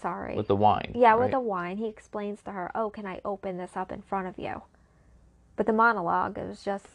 sorry, 0.00 0.36
with 0.36 0.48
the 0.48 0.56
wine. 0.56 0.92
yeah, 0.94 1.14
with 1.16 1.32
the 1.32 1.40
wine, 1.40 1.76
he 1.78 1.86
explains 1.86 2.42
to 2.44 2.52
her, 2.52 2.70
"Oh, 2.74 2.90
can 2.90 3.06
I 3.06 3.20
open 3.24 3.58
this 3.58 3.76
up 3.76 3.92
in 3.92 4.00
front 4.02 4.26
of 4.26 4.38
you?" 4.38 4.62
But 5.58 5.66
the 5.66 5.72
monologue 5.72 6.38
is 6.38 6.62
just 6.62 6.86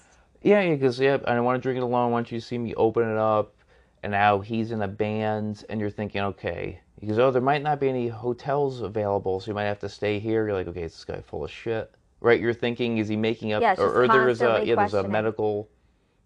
Yeah, 0.41 0.61
yeah, 0.61 0.73
because 0.73 0.99
yeah, 0.99 1.17
I 1.25 1.35
don't 1.35 1.43
want 1.43 1.57
to 1.57 1.61
drink 1.61 1.77
it 1.77 1.83
alone. 1.83 2.11
Once 2.11 2.31
you 2.31 2.39
see 2.39 2.57
me 2.57 2.73
open 2.75 3.03
it 3.03 3.17
up? 3.17 3.53
And 4.01 4.11
now 4.11 4.39
he's 4.39 4.71
in 4.71 4.81
a 4.81 4.87
band, 4.87 5.63
and 5.69 5.79
you're 5.79 5.89
thinking, 5.89 6.21
okay, 6.21 6.81
because 6.99 7.19
oh, 7.19 7.31
there 7.31 7.41
might 7.41 7.61
not 7.61 7.79
be 7.79 7.87
any 7.87 8.07
hotels 8.09 8.81
available, 8.81 9.39
so 9.39 9.51
you 9.51 9.55
might 9.55 9.63
have 9.63 9.79
to 9.79 9.89
stay 9.89 10.19
here. 10.19 10.45
You're 10.47 10.55
like, 10.55 10.67
okay, 10.67 10.83
is 10.83 10.93
this 10.93 11.05
guy 11.05 11.21
full 11.21 11.45
of 11.45 11.51
shit? 11.51 11.93
Right? 12.19 12.39
You're 12.39 12.53
thinking, 12.53 12.97
is 12.97 13.07
he 13.07 13.15
making 13.15 13.53
up? 13.53 13.61
Yeah, 13.61 13.75
or, 13.77 14.03
or 14.03 14.07
there's 14.07 14.41
a 14.41 14.45
constantly 14.45 14.69
yeah, 14.69 14.75
there's 14.75 14.93
a 14.93 15.07
medical 15.07 15.69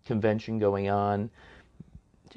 convention 0.06 0.58
going 0.60 0.90
on. 0.90 1.30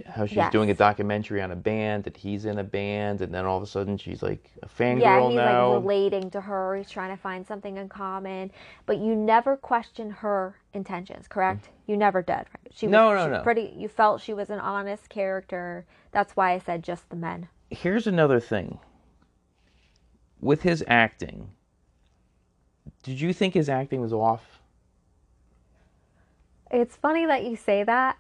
How 0.07 0.27
she's 0.27 0.49
doing 0.51 0.71
a 0.71 0.75
documentary 0.75 1.43
on 1.43 1.51
a 1.51 1.57
band, 1.57 2.05
that 2.05 2.17
he's 2.17 2.45
in 2.45 2.59
a 2.59 2.65
band, 2.65 3.21
and 3.21 3.33
then 3.35 3.45
all 3.45 3.57
of 3.57 3.63
a 3.63 3.67
sudden 3.67 3.97
she's 3.97 4.23
like 4.23 4.51
a 4.63 4.69
fangirl 4.69 5.01
yeah, 5.01 5.27
he's 5.29 5.37
now. 5.37 5.75
like 5.75 5.83
relating 5.83 6.31
to 6.31 6.41
her. 6.41 6.77
He's 6.77 6.91
trying 6.91 7.15
to 7.17 7.21
find 7.21 7.47
something 7.47 7.77
in 7.77 7.89
common, 7.89 8.51
but 8.87 8.99
you 8.99 9.15
never 9.17 9.57
question 9.57 10.11
her 10.11 10.57
intentions, 10.75 11.29
correct? 11.29 11.65
Mm-hmm. 11.65 11.91
You 11.93 11.97
never 11.97 12.23
did. 12.23 12.35
Right? 12.35 12.73
She 12.73 12.87
was 12.87 12.93
No, 12.93 13.15
no, 13.15 13.27
she 13.27 13.31
no. 13.31 13.43
Pretty. 13.43 13.73
You 13.77 13.89
felt 13.89 14.21
she 14.21 14.35
was 14.35 14.51
an 14.51 14.61
honest 14.61 15.09
character. 15.09 15.87
That's 16.13 16.37
why 16.37 16.53
I 16.53 16.59
said 16.59 16.83
just 16.83 17.09
the 17.11 17.17
men. 17.17 17.49
here's 17.71 18.07
another 18.07 18.41
thing 18.41 18.79
with 20.41 20.63
his 20.63 20.83
acting 20.89 21.51
did 23.03 23.21
you 23.21 23.33
think 23.33 23.55
his 23.55 23.69
acting 23.69 24.01
was 24.01 24.13
off 24.13 24.61
It's 26.71 26.97
funny 26.97 27.27
that 27.27 27.45
you 27.45 27.57
say 27.57 27.83
that. 27.85 28.19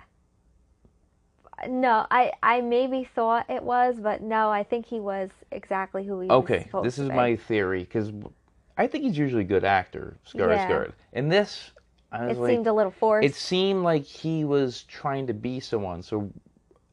No, 1.68 2.06
I 2.10 2.32
I 2.42 2.60
maybe 2.60 3.04
thought 3.14 3.48
it 3.50 3.62
was, 3.62 4.00
but 4.00 4.22
no, 4.22 4.50
I 4.50 4.62
think 4.62 4.86
he 4.86 5.00
was 5.00 5.30
exactly 5.52 6.04
who 6.04 6.20
he 6.20 6.28
was 6.28 6.38
okay 6.44 6.68
this 6.84 6.98
is 6.98 7.08
be. 7.08 7.14
my 7.14 7.34
theory 7.34 7.80
because 7.80 8.12
i 8.78 8.86
think 8.86 9.02
he's 9.02 9.18
usually 9.18 9.42
a 9.42 9.44
good 9.44 9.64
actor 9.64 10.16
Skarsgård. 10.24 10.86
Yeah. 10.86 10.92
and 11.12 11.30
this 11.30 11.72
i 12.12 12.24
was 12.24 12.36
It 12.36 12.40
like 12.40 12.50
seemed 12.50 12.66
a 12.68 12.72
little 12.72 12.92
forced. 12.92 13.26
it 13.26 13.34
seemed 13.34 13.82
like 13.82 14.04
he 14.04 14.44
was 14.44 14.84
trying 14.84 15.26
to 15.26 15.34
be 15.34 15.58
someone 15.58 16.02
so 16.04 16.30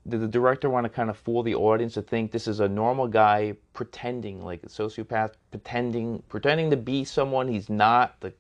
did 0.10 0.22
the 0.22 0.28
director 0.28 0.72
want 0.72 0.86
to 0.86 0.90
kind 0.90 1.12
of 1.12 1.18
fool 1.18 1.44
the 1.44 1.54
audience 1.54 1.94
to 1.94 2.02
think 2.02 2.32
this 2.32 2.48
is 2.48 2.60
a 2.62 2.68
normal 2.68 3.08
guy 3.08 3.54
pretending 3.74 4.42
like 4.44 4.64
a 4.64 4.68
sociopath 4.68 5.34
pretending 5.52 6.24
pretending 6.30 6.72
to 6.72 6.78
be 6.78 7.04
someone 7.04 7.48
he's 7.48 7.70
not 7.70 8.20
the 8.22 8.34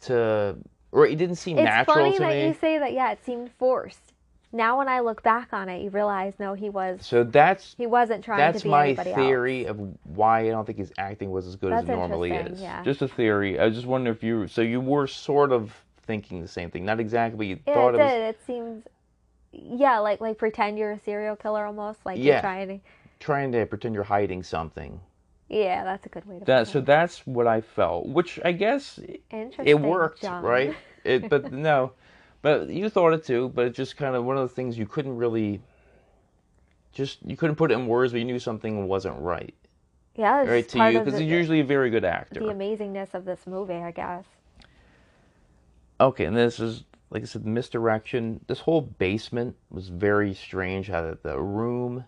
to 0.00 0.56
or 0.92 1.06
it 1.06 1.16
didn't 1.16 1.36
seem 1.36 1.56
It's 1.58 1.64
natural 1.64 1.96
funny 1.96 2.12
to 2.12 2.18
that 2.18 2.28
me 2.28 2.46
you 2.48 2.54
say 2.60 2.78
that. 2.78 2.92
Yeah, 2.92 3.12
it 3.12 3.24
seemed 3.24 3.50
forced. 3.58 4.11
Now, 4.54 4.76
when 4.78 4.88
I 4.88 5.00
look 5.00 5.22
back 5.22 5.52
on 5.52 5.68
it, 5.70 5.82
you 5.82 5.88
realize 5.90 6.34
no, 6.38 6.52
he 6.54 6.68
was 6.68 7.00
so 7.06 7.24
that's 7.24 7.74
he 7.78 7.86
wasn't 7.86 8.22
trying 8.24 8.38
That's 8.38 8.58
to 8.58 8.64
be 8.64 8.70
my 8.70 8.94
theory 8.94 9.66
else. 9.66 9.70
of 9.78 9.98
why 10.04 10.40
I 10.40 10.50
don't 10.50 10.66
think 10.66 10.78
his 10.78 10.92
acting 10.98 11.30
was 11.30 11.46
as 11.46 11.56
good 11.56 11.72
as 11.72 11.80
That's 11.80 11.88
it 11.88 11.92
normally 11.96 12.30
is. 12.34 12.60
yeah. 12.60 12.84
Just 12.84 13.00
a 13.02 13.08
theory. 13.08 13.58
I 13.58 13.70
just 13.70 13.86
wonder 13.86 14.10
if 14.10 14.22
you 14.22 14.46
so 14.48 14.60
you 14.60 14.80
were 14.80 15.06
sort 15.06 15.52
of 15.52 15.74
thinking 16.06 16.42
the 16.42 16.48
same 16.48 16.70
thing, 16.70 16.84
not 16.84 17.00
exactly, 17.00 17.46
you 17.46 17.58
Yeah, 17.66 17.74
thought 17.74 17.94
it 17.94 17.94
it 17.94 18.02
was 18.02 18.10
did. 18.12 18.22
It 18.34 18.40
seems, 18.46 18.84
yeah, 19.52 19.98
like 20.00 20.20
like 20.20 20.36
pretend 20.38 20.78
you're 20.78 20.92
a 20.92 20.98
serial 21.00 21.36
killer 21.36 21.64
almost. 21.64 22.04
Like 22.04 22.18
Yeah. 22.18 22.32
you're 22.32 22.40
trying 22.40 22.68
to. 22.68 22.78
trying 23.20 23.52
to 23.52 23.64
pretend 23.66 23.94
you're 23.94 24.04
hiding 24.04 24.42
something. 24.42 25.00
Yeah, 25.48 25.84
that's 25.84 26.06
a 26.06 26.08
good 26.08 26.24
way 26.26 26.38
to 26.38 26.44
That 26.46 26.66
so 26.68 26.78
it. 26.78 26.86
that's 26.86 27.26
what 27.26 27.46
I 27.46 27.60
felt, 27.60 28.06
which 28.06 28.40
I 28.44 28.52
guess 28.52 28.98
it 29.30 29.80
worked, 29.80 30.22
John. 30.22 30.42
right? 30.42 30.74
It, 31.04 31.28
but 31.28 31.52
no, 31.52 31.92
but 32.42 32.68
you 32.68 32.88
thought 32.88 33.12
it 33.14 33.24
too. 33.24 33.50
But 33.54 33.66
it's 33.66 33.76
just 33.76 33.96
kind 33.96 34.14
of 34.14 34.24
one 34.24 34.36
of 34.36 34.48
the 34.48 34.54
things 34.54 34.76
you 34.76 34.86
couldn't 34.86 35.16
really, 35.16 35.60
just 36.92 37.18
you 37.24 37.36
couldn't 37.36 37.56
put 37.56 37.70
it 37.70 37.74
in 37.74 37.86
words, 37.86 38.12
but 38.12 38.18
you 38.18 38.24
knew 38.24 38.38
something 38.38 38.86
wasn't 38.86 39.18
right, 39.20 39.54
Yeah, 40.14 40.42
it's 40.42 40.50
right 40.50 40.68
to 40.68 40.92
you 40.92 40.98
because 40.98 41.18
he's 41.18 41.28
usually 41.28 41.60
a 41.60 41.64
very 41.64 41.90
good 41.90 42.04
actor. 42.04 42.40
the 42.40 42.46
amazingness 42.46 43.14
of 43.14 43.24
this 43.24 43.46
movie, 43.46 43.74
I 43.74 43.92
guess. 43.92 44.24
Okay, 46.00 46.24
and 46.24 46.36
this 46.36 46.58
is 46.58 46.84
like 47.12 47.22
I 47.22 47.26
said, 47.26 47.46
misdirection. 47.46 48.40
This 48.46 48.60
whole 48.60 48.80
basement 48.80 49.54
was 49.70 49.88
very 49.88 50.32
strange. 50.32 50.88
How 50.88 51.02
the, 51.02 51.18
the 51.22 51.38
room. 51.38 52.04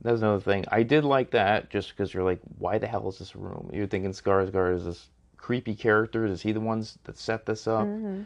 That's 0.00 0.20
another 0.20 0.40
thing. 0.40 0.64
I 0.70 0.84
did 0.84 1.04
like 1.04 1.30
that 1.32 1.70
just 1.70 1.88
because 1.88 2.14
you're 2.14 2.22
like, 2.22 2.38
why 2.58 2.78
the 2.78 2.86
hell 2.86 3.08
is 3.08 3.18
this 3.18 3.34
room? 3.34 3.70
You're 3.72 3.86
thinking 3.86 4.12
Skarsgård 4.12 4.76
is 4.76 4.84
this 4.84 5.08
creepy 5.36 5.74
character. 5.74 6.26
Is 6.26 6.42
he 6.42 6.52
the 6.52 6.60
ones 6.60 6.98
that 7.04 7.18
set 7.18 7.44
this 7.46 7.66
up? 7.66 7.86
Mm-hmm. 7.86 8.22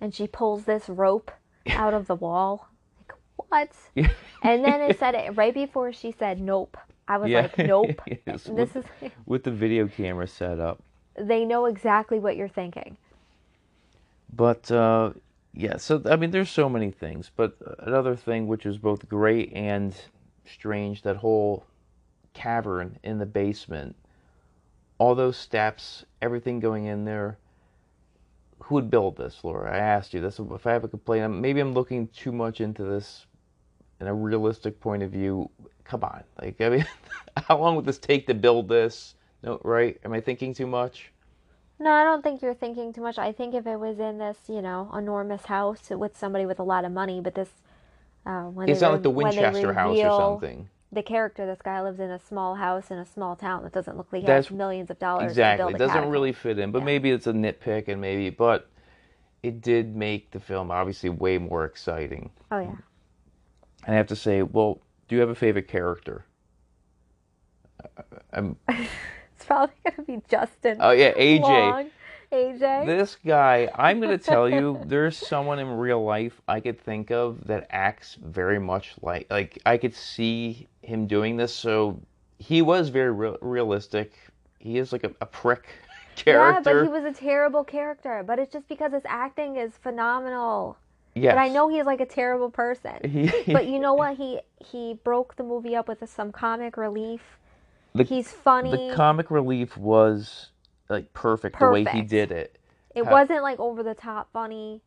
And 0.00 0.14
she 0.14 0.26
pulls 0.26 0.64
this 0.64 0.88
rope 0.88 1.30
out 1.68 1.94
of 1.94 2.06
the 2.06 2.14
wall. 2.14 2.68
Like 2.98 3.16
what? 3.36 3.72
And 4.42 4.64
then 4.64 4.80
it 4.80 4.98
said 4.98 5.14
it 5.14 5.32
right 5.36 5.52
before 5.54 5.92
she 5.92 6.12
said 6.12 6.40
nope. 6.40 6.76
I 7.08 7.18
was 7.18 7.28
Yeah. 7.30 7.42
like, 7.42 7.58
nope. 7.58 8.00
Yes, 8.26 8.44
This 8.44 8.74
with- 8.74 8.76
is. 9.02 9.10
With 9.26 9.44
the 9.44 9.50
video 9.50 9.88
camera 9.88 10.26
set 10.28 10.60
up. 10.60 10.82
They 11.18 11.44
know 11.44 11.66
exactly 11.66 12.18
what 12.20 12.36
you're 12.36 12.48
thinking. 12.48 12.96
But 14.32 14.70
uh, 14.70 15.12
yeah, 15.52 15.76
so 15.76 16.00
I 16.08 16.16
mean, 16.16 16.30
there's 16.30 16.50
so 16.50 16.68
many 16.68 16.90
things. 16.90 17.30
But 17.34 17.56
another 17.80 18.14
thing 18.16 18.46
which 18.46 18.64
is 18.64 18.78
both 18.78 19.08
great 19.08 19.52
and 19.52 19.94
strange 20.46 21.02
that 21.02 21.16
whole 21.16 21.64
cavern 22.32 22.98
in 23.02 23.18
the 23.18 23.26
basement, 23.26 23.96
all 24.98 25.14
those 25.16 25.36
steps, 25.36 26.04
everything 26.22 26.60
going 26.60 26.84
in 26.86 27.04
there. 27.04 27.38
Who 28.64 28.76
would 28.76 28.90
build 28.90 29.16
this, 29.16 29.38
Laura? 29.42 29.72
I 29.74 29.78
asked 29.78 30.14
you. 30.14 30.20
This 30.20 30.38
if 30.38 30.66
I 30.66 30.72
have 30.72 30.84
a 30.84 30.88
complaint. 30.88 31.32
Maybe 31.34 31.60
I'm 31.60 31.72
looking 31.72 32.08
too 32.08 32.32
much 32.32 32.60
into 32.60 32.84
this 32.84 33.26
in 34.00 34.06
a 34.06 34.14
realistic 34.14 34.80
point 34.80 35.02
of 35.02 35.10
view. 35.10 35.50
Come 35.84 36.04
on, 36.04 36.22
like 36.40 36.60
I 36.60 36.68
mean, 36.68 36.86
how 37.36 37.58
long 37.58 37.76
would 37.76 37.84
this 37.84 37.98
take 37.98 38.26
to 38.28 38.34
build 38.34 38.68
this? 38.68 39.14
No, 39.42 39.60
right? 39.64 39.98
Am 40.04 40.12
I 40.12 40.20
thinking 40.20 40.54
too 40.54 40.66
much? 40.66 41.10
No, 41.78 41.90
I 41.92 42.04
don't 42.04 42.22
think 42.22 42.42
you're 42.42 42.54
thinking 42.54 42.92
too 42.92 43.00
much. 43.00 43.18
I 43.18 43.32
think 43.32 43.54
if 43.54 43.66
it 43.66 43.76
was 43.76 43.98
in 43.98 44.18
this, 44.18 44.36
you 44.48 44.60
know, 44.60 44.90
enormous 44.94 45.46
house 45.46 45.88
with 45.88 46.16
somebody 46.16 46.44
with 46.44 46.58
a 46.58 46.62
lot 46.62 46.84
of 46.84 46.92
money, 46.92 47.20
but 47.20 47.34
this, 47.34 47.48
uh, 48.26 48.42
when 48.42 48.68
It's 48.68 48.82
not 48.82 48.88
re- 48.88 48.92
like 48.94 49.02
the 49.02 49.10
Winchester 49.10 49.72
house 49.72 49.98
or 49.98 50.10
something. 50.20 50.68
The 50.92 51.02
character, 51.02 51.46
this 51.46 51.62
guy 51.62 51.80
lives 51.82 52.00
in 52.00 52.10
a 52.10 52.18
small 52.18 52.56
house 52.56 52.90
in 52.90 52.98
a 52.98 53.06
small 53.06 53.36
town 53.36 53.62
that 53.62 53.72
doesn't 53.72 53.96
look 53.96 54.08
like 54.12 54.22
he 54.22 54.26
That's- 54.26 54.46
has 54.48 54.56
millions 54.56 54.90
of 54.90 54.98
dollars 54.98 55.30
Exactly. 55.30 55.72
It 55.74 55.78
doesn't 55.78 55.94
catacomb. 55.94 56.10
really 56.10 56.32
fit 56.32 56.58
in, 56.58 56.72
but 56.72 56.80
Yeah. 56.80 56.84
maybe 56.86 57.10
it's 57.12 57.26
a 57.28 57.32
nitpick 57.32 57.86
and 57.88 58.00
maybe, 58.00 58.28
but 58.30 58.68
it 59.42 59.60
did 59.60 59.94
make 59.94 60.32
the 60.32 60.40
film 60.40 60.70
obviously 60.72 61.08
way 61.10 61.38
more 61.38 61.64
exciting. 61.64 62.30
Oh 62.50 62.58
yeah. 62.58 62.74
And 63.86 63.94
I 63.94 63.98
have 63.98 64.08
to 64.08 64.16
say, 64.16 64.42
well, 64.42 64.80
do 65.08 65.14
you 65.14 65.20
have 65.20 65.30
a 65.30 65.34
favorite 65.34 65.68
character? 65.68 66.24
I'm, 68.34 68.56
uh, 68.68 68.72
uh, 68.72 68.76
um, 68.78 68.86
It's 69.36 69.46
probably 69.46 69.74
gonna 69.84 70.02
be 70.06 70.20
Justin. 70.28 70.76
oh 70.80 70.90
yeah, 70.90 71.12
AJ. 71.14 71.40
Long. 71.42 71.90
AJ. 72.32 72.86
This 72.86 73.16
guy, 73.26 73.68
I'm 73.74 74.00
going 74.00 74.16
to 74.16 74.24
tell 74.24 74.48
you, 74.48 74.80
there's 74.86 75.16
someone 75.16 75.58
in 75.58 75.68
real 75.68 76.04
life 76.04 76.40
I 76.46 76.60
could 76.60 76.80
think 76.80 77.10
of 77.10 77.44
that 77.46 77.66
acts 77.70 78.16
very 78.22 78.58
much 78.58 78.94
like, 79.02 79.26
like 79.30 79.58
I 79.66 79.76
could 79.76 79.94
see 79.94 80.68
him 80.82 81.06
doing 81.06 81.36
this. 81.36 81.54
So 81.54 82.00
he 82.38 82.62
was 82.62 82.88
very 82.88 83.10
real, 83.10 83.36
realistic. 83.40 84.12
He 84.58 84.78
is 84.78 84.92
like 84.92 85.04
a, 85.04 85.12
a 85.20 85.26
prick 85.26 85.66
yeah, 86.26 86.60
but 86.62 86.82
he 86.82 86.88
was 86.88 87.04
a 87.04 87.12
terrible 87.12 87.64
character. 87.64 88.22
But 88.26 88.38
it's 88.38 88.52
just 88.52 88.68
because 88.68 88.92
his 88.92 89.02
acting 89.06 89.56
is 89.56 89.72
phenomenal. 89.78 90.76
yes. 91.14 91.34
But 91.34 91.40
I 91.40 91.48
know 91.48 91.68
he's 91.68 91.86
like 91.86 92.00
a 92.00 92.06
terrible 92.06 92.50
person. 92.50 93.32
But 93.46 93.66
you 93.66 93.78
know 93.78 93.94
what? 93.94 94.16
He 94.16 94.40
he 94.58 94.94
broke 95.02 95.36
the 95.36 95.42
movie 95.42 95.74
up 95.74 95.88
with 95.88 96.08
some 96.08 96.30
comic 96.30 96.76
relief. 96.76 97.22
The- 97.94 98.04
he's 98.04 98.30
funny. 98.30 98.88
the 98.90 98.94
comic 98.94 99.30
relief 99.30 99.76
was 99.76 100.49
like 100.90 101.12
perfect, 101.12 101.58
the 101.58 101.70
way 101.70 101.84
he 101.84 102.02
did 102.02 102.32
it. 102.32 102.58
it 102.94 103.04
how- 103.04 103.12
wasn't 103.12 103.42
like 103.42 103.58
over 103.60 103.82
the 103.82 103.94
top 103.94 104.28
funny. 104.32 104.82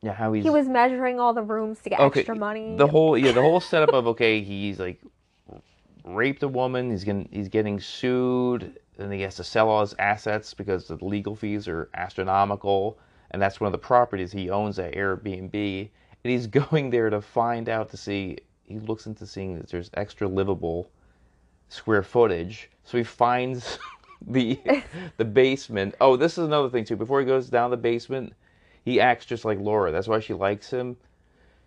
Yeah, 0.00 0.12
how 0.12 0.32
he's 0.32 0.44
He 0.44 0.50
was 0.50 0.68
measuring 0.68 1.18
all 1.18 1.34
the 1.34 1.42
rooms 1.42 1.80
to 1.80 1.90
get 1.90 1.98
okay. 1.98 2.20
extra 2.20 2.36
money. 2.36 2.76
The 2.76 2.86
whole 2.86 3.18
yeah, 3.18 3.32
the 3.32 3.42
whole 3.42 3.58
setup 3.60 3.92
of 3.92 4.06
okay, 4.08 4.42
he's 4.42 4.78
like 4.78 5.00
raped 6.04 6.42
a 6.42 6.48
woman. 6.48 6.90
He's 6.90 7.02
getting 7.04 7.28
he's 7.32 7.48
getting 7.48 7.80
sued, 7.80 8.78
and 8.98 9.12
he 9.12 9.22
has 9.22 9.34
to 9.36 9.44
sell 9.44 9.68
all 9.68 9.80
his 9.80 9.94
assets 9.98 10.54
because 10.54 10.86
the 10.86 11.04
legal 11.04 11.34
fees 11.34 11.66
are 11.66 11.90
astronomical, 11.94 12.98
and 13.32 13.42
that's 13.42 13.60
one 13.60 13.66
of 13.66 13.72
the 13.72 13.78
properties 13.78 14.30
he 14.30 14.50
owns 14.50 14.78
at 14.78 14.94
Airbnb. 14.94 15.90
And 16.24 16.30
he's 16.32 16.46
going 16.62 16.90
there 16.90 17.10
to 17.10 17.20
find 17.20 17.68
out 17.68 17.90
to 17.90 17.96
see. 17.96 18.38
He 18.64 18.78
looks 18.78 19.06
into 19.06 19.26
seeing 19.26 19.56
that 19.58 19.68
there's 19.68 19.90
extra 19.94 20.28
livable 20.28 20.90
square 21.70 22.02
footage. 22.02 22.70
So 22.84 22.98
he 22.98 23.04
finds 23.04 23.78
the 24.26 24.58
the 25.16 25.24
basement. 25.24 25.94
Oh, 26.00 26.16
this 26.16 26.38
is 26.38 26.44
another 26.44 26.68
thing 26.70 26.84
too. 26.84 26.96
Before 26.96 27.20
he 27.20 27.26
goes 27.26 27.48
down 27.48 27.70
the 27.70 27.76
basement, 27.76 28.32
he 28.84 29.00
acts 29.00 29.26
just 29.26 29.44
like 29.44 29.58
Laura. 29.60 29.92
That's 29.92 30.08
why 30.08 30.20
she 30.20 30.34
likes 30.34 30.70
him. 30.70 30.96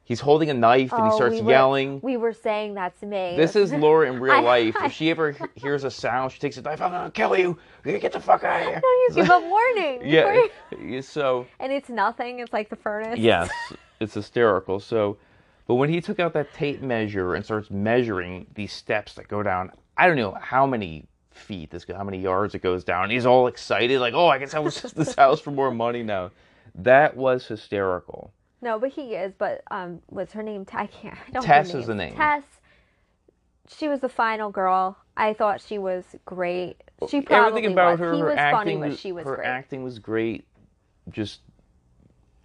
he's 0.03 0.19
holding 0.19 0.49
a 0.49 0.53
knife 0.53 0.91
and 0.91 1.05
he 1.05 1.11
Oh, 1.11 1.15
starts 1.15 1.35
we 1.35 1.41
were- 1.43 1.51
yelling. 1.51 1.99
We 2.03 2.17
were 2.17 2.33
saying 2.33 2.73
that's 2.73 3.01
me. 3.01 3.35
This 3.37 3.55
is 3.55 3.71
Laura 3.71 4.11
in 4.11 4.19
real 4.19 4.33
I- 4.35 4.39
life. 4.41 4.75
I- 4.79 4.87
If 4.87 4.91
she 4.93 5.09
ever 5.09 5.35
hears 5.55 5.83
a 5.85 5.91
sound, 5.91 6.33
she 6.33 6.39
takes 6.39 6.57
a 6.57 6.61
knife. 6.61 6.81
I'm 6.81 6.91
gonna 6.91 7.11
kill 7.11 7.37
you. 7.37 7.57
You 7.85 7.97
get 7.99 8.11
the 8.11 8.19
fuck 8.19 8.43
out 8.43 8.61
of 8.61 8.67
here. 8.67 8.81
No, 8.83 8.89
you 8.89 9.09
give 9.15 9.29
a 9.29 9.39
warning. 9.39 10.01
Yeah. 10.03 10.47
yeah, 10.81 11.01
So 11.01 11.45
And 11.59 11.71
it's 11.71 11.89
nothing. 11.89 12.39
It's 12.39 12.51
like 12.51 12.69
the 12.69 12.75
furnace. 12.75 13.17
yes, 13.19 13.49
it's 14.01 14.13
hysterical. 14.15 14.79
So, 14.81 15.17
but 15.67 15.75
when 15.75 15.89
he 15.89 16.01
took 16.01 16.19
out 16.19 16.33
that 16.33 16.53
tape 16.53 16.81
measure 16.81 17.33
and 17.35 17.45
starts 17.45 17.69
measuring 17.71 18.47
these 18.55 18.73
steps 18.73 19.13
that 19.13 19.27
go 19.29 19.41
down, 19.43 19.71
I 19.95 20.07
don't 20.07 20.17
know 20.17 20.35
how 20.41 20.65
many 20.65 21.05
feet 21.31 21.71
this, 21.71 21.85
how 21.95 22.03
many 22.03 22.19
yards 22.19 22.55
it 22.55 22.61
goes 22.61 22.83
down. 22.83 23.09
He's 23.09 23.25
all 23.25 23.47
excited, 23.47 23.99
like, 23.99 24.13
oh, 24.13 24.27
I 24.27 24.39
can 24.39 24.47
sell 24.47 24.63
this 24.63 24.81
this 24.81 25.15
house 25.15 25.39
for 25.39 25.51
more 25.51 25.71
money 25.71 26.03
now. 26.03 26.31
That 26.75 27.15
was 27.17 27.47
hysterical. 27.47 28.31
No, 28.61 28.79
but 28.79 28.91
he 28.91 29.15
is. 29.15 29.33
But 29.37 29.63
um, 29.71 30.01
what's 30.07 30.33
her 30.33 30.43
name? 30.43 30.65
I 30.73 30.87
can't. 30.87 31.17
I 31.27 31.31
don't. 31.31 31.43
Tess 31.43 31.73
is 31.73 31.87
the 31.87 31.95
name. 31.95 32.15
Tess. 32.15 32.43
She 33.77 33.87
was 33.87 34.01
the 34.01 34.09
final 34.09 34.51
girl. 34.51 34.97
I 35.17 35.33
thought 35.33 35.61
she 35.61 35.77
was 35.77 36.03
great. 36.25 36.83
She 37.09 37.21
probably 37.21 37.59
Everything 37.59 37.71
about 37.73 37.91
was. 37.91 37.99
her, 37.99 38.13
he 38.13 38.19
her 38.19 38.25
was 38.27 38.37
acting, 38.37 38.79
funny, 38.79 38.89
but 38.91 38.99
she 38.99 39.11
was 39.11 39.25
her 39.25 39.37
great. 39.37 39.47
acting 39.47 39.83
was 39.83 39.99
great. 39.99 40.45
Just 41.09 41.41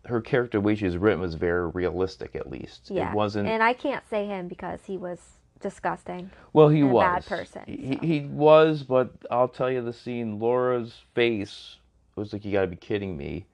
her 0.07 0.20
character, 0.20 0.59
the 0.59 0.62
way 0.62 0.75
she 0.75 0.87
was 0.87 0.96
written, 0.96 1.20
was 1.20 1.35
very 1.35 1.68
realistic. 1.68 2.35
At 2.35 2.51
least 2.51 2.90
yeah, 2.90 3.11
it 3.11 3.14
wasn't. 3.14 3.49
And 3.49 3.62
I 3.62 3.72
can't 3.72 4.09
say 4.09 4.27
him 4.27 4.49
because 4.49 4.81
he 4.87 4.96
was 4.96 5.18
disgusting. 5.61 6.31
Well, 6.53 6.69
he 6.69 6.81
and 6.81 6.90
a 6.90 6.95
bad 7.01 7.27
person, 7.27 7.62
He, 7.66 7.95
so. 7.95 8.07
he 8.07 8.21
was, 8.21 8.83
but 8.83 9.11
I'll 9.31 9.49
tell 9.49 9.71
you 9.71 9.83
the 9.83 9.92
scene. 9.92 10.38
Laura's 10.38 10.95
face 11.14 11.77
was 12.14 12.33
like, 12.33 12.45
"You 12.45 12.53
got 12.53 12.62
to 12.62 12.66
be 12.66 12.77
kidding 12.77 13.16
me." 13.16 13.47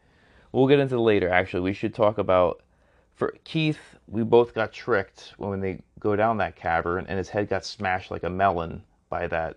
We'll 0.52 0.66
get 0.68 0.78
into 0.80 1.00
later. 1.00 1.28
Actually, 1.30 1.62
we 1.62 1.72
should 1.72 1.94
talk 1.94 2.18
about 2.18 2.62
for 3.14 3.34
Keith. 3.44 3.78
We 4.06 4.22
both 4.22 4.52
got 4.54 4.72
tricked 4.72 5.32
when 5.38 5.60
they 5.60 5.80
go 5.98 6.16
down 6.16 6.36
that 6.38 6.56
cavern, 6.56 7.06
and 7.08 7.16
his 7.18 7.28
head 7.28 7.48
got 7.48 7.64
smashed 7.64 8.10
like 8.10 8.22
a 8.24 8.30
melon 8.30 8.82
by 9.08 9.26
that 9.28 9.56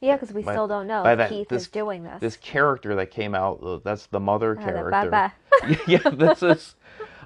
Yeah, 0.00 0.14
because 0.16 0.32
we 0.32 0.42
By- 0.42 0.52
still 0.52 0.68
don't 0.68 0.86
know 0.86 1.04
if 1.04 1.16
that- 1.18 1.28
Keith 1.30 1.48
this- 1.48 1.62
is 1.62 1.68
doing 1.68 2.04
this. 2.04 2.20
this 2.20 2.36
character 2.36 2.94
that 2.96 3.10
came 3.10 3.34
out. 3.34 3.60
uh, 3.62 3.78
That's 3.82 4.06
the 4.06 4.20
mother 4.20 4.54
the 4.54 4.62
character. 4.62 4.90
Baba. 5.10 5.32
yeah, 5.88 6.10
this 6.10 6.42
is. 6.42 6.74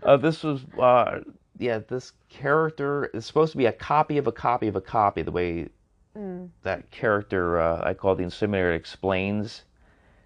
Uh, 0.03 0.17
this 0.17 0.43
was. 0.45 0.65
Uh, 0.79 1.21
yeah, 1.61 1.79
this 1.87 2.13
character 2.29 3.07
is 3.15 3.27
supposed 3.27 3.53
to 3.53 3.59
be 3.59 3.67
a 3.67 3.73
copy 3.73 4.19
of 4.19 4.27
a 4.27 4.33
copy 4.33 4.67
of 4.69 4.77
a 4.77 4.81
copy. 4.81 5.23
The 5.23 5.31
way 5.33 5.69
Mm. 6.17 6.49
that 6.65 6.91
character 6.91 7.61
uh, 7.61 7.83
I 7.85 7.95
call 7.95 8.17
the 8.17 8.25
inseminator 8.25 8.75
explains. 8.75 9.63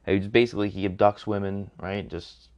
He's 0.06 0.28
basically 0.28 0.70
he 0.70 0.88
abducts 0.88 1.26
women, 1.26 1.70
right? 1.78 2.08
Just 2.08 2.48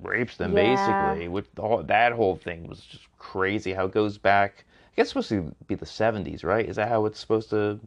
rapes 0.00 0.38
them, 0.38 0.56
Yeah. 0.56 0.62
basically. 0.74 1.28
With 1.28 1.46
all, 1.58 1.82
that 1.82 2.12
whole 2.12 2.36
thing 2.36 2.66
was 2.66 2.80
just 2.80 3.06
crazy. 3.18 3.72
How 3.74 3.84
it 3.84 3.92
goes 3.92 4.16
back. 4.16 4.64
I 4.66 4.96
guess 4.96 5.04
it's 5.04 5.10
supposed 5.10 5.28
to 5.30 5.54
be 5.66 5.74
the 5.74 5.84
'70s, 5.86 6.42
right? 6.42 6.66
Is 6.66 6.76
that 6.76 6.88
how 6.88 7.04
it's 7.04 7.18
supposed 7.20 7.50
to 7.50 7.78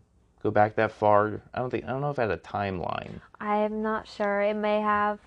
go 0.44 0.52
back 0.52 0.76
that 0.76 0.92
far? 0.92 1.42
I 1.56 1.60
don't 1.60 1.72
think. 1.72 1.86
I 1.86 1.88
don't 1.88 2.02
know 2.02 2.12
if 2.12 2.20
it 2.20 2.22
had 2.24 2.32
a 2.32 2.38
timeline. 2.38 3.20
I 3.40 3.58
am 3.58 3.82
not 3.82 4.08
sure. 4.08 4.42
It 4.42 4.56
may 4.56 4.80
have. 4.82 5.20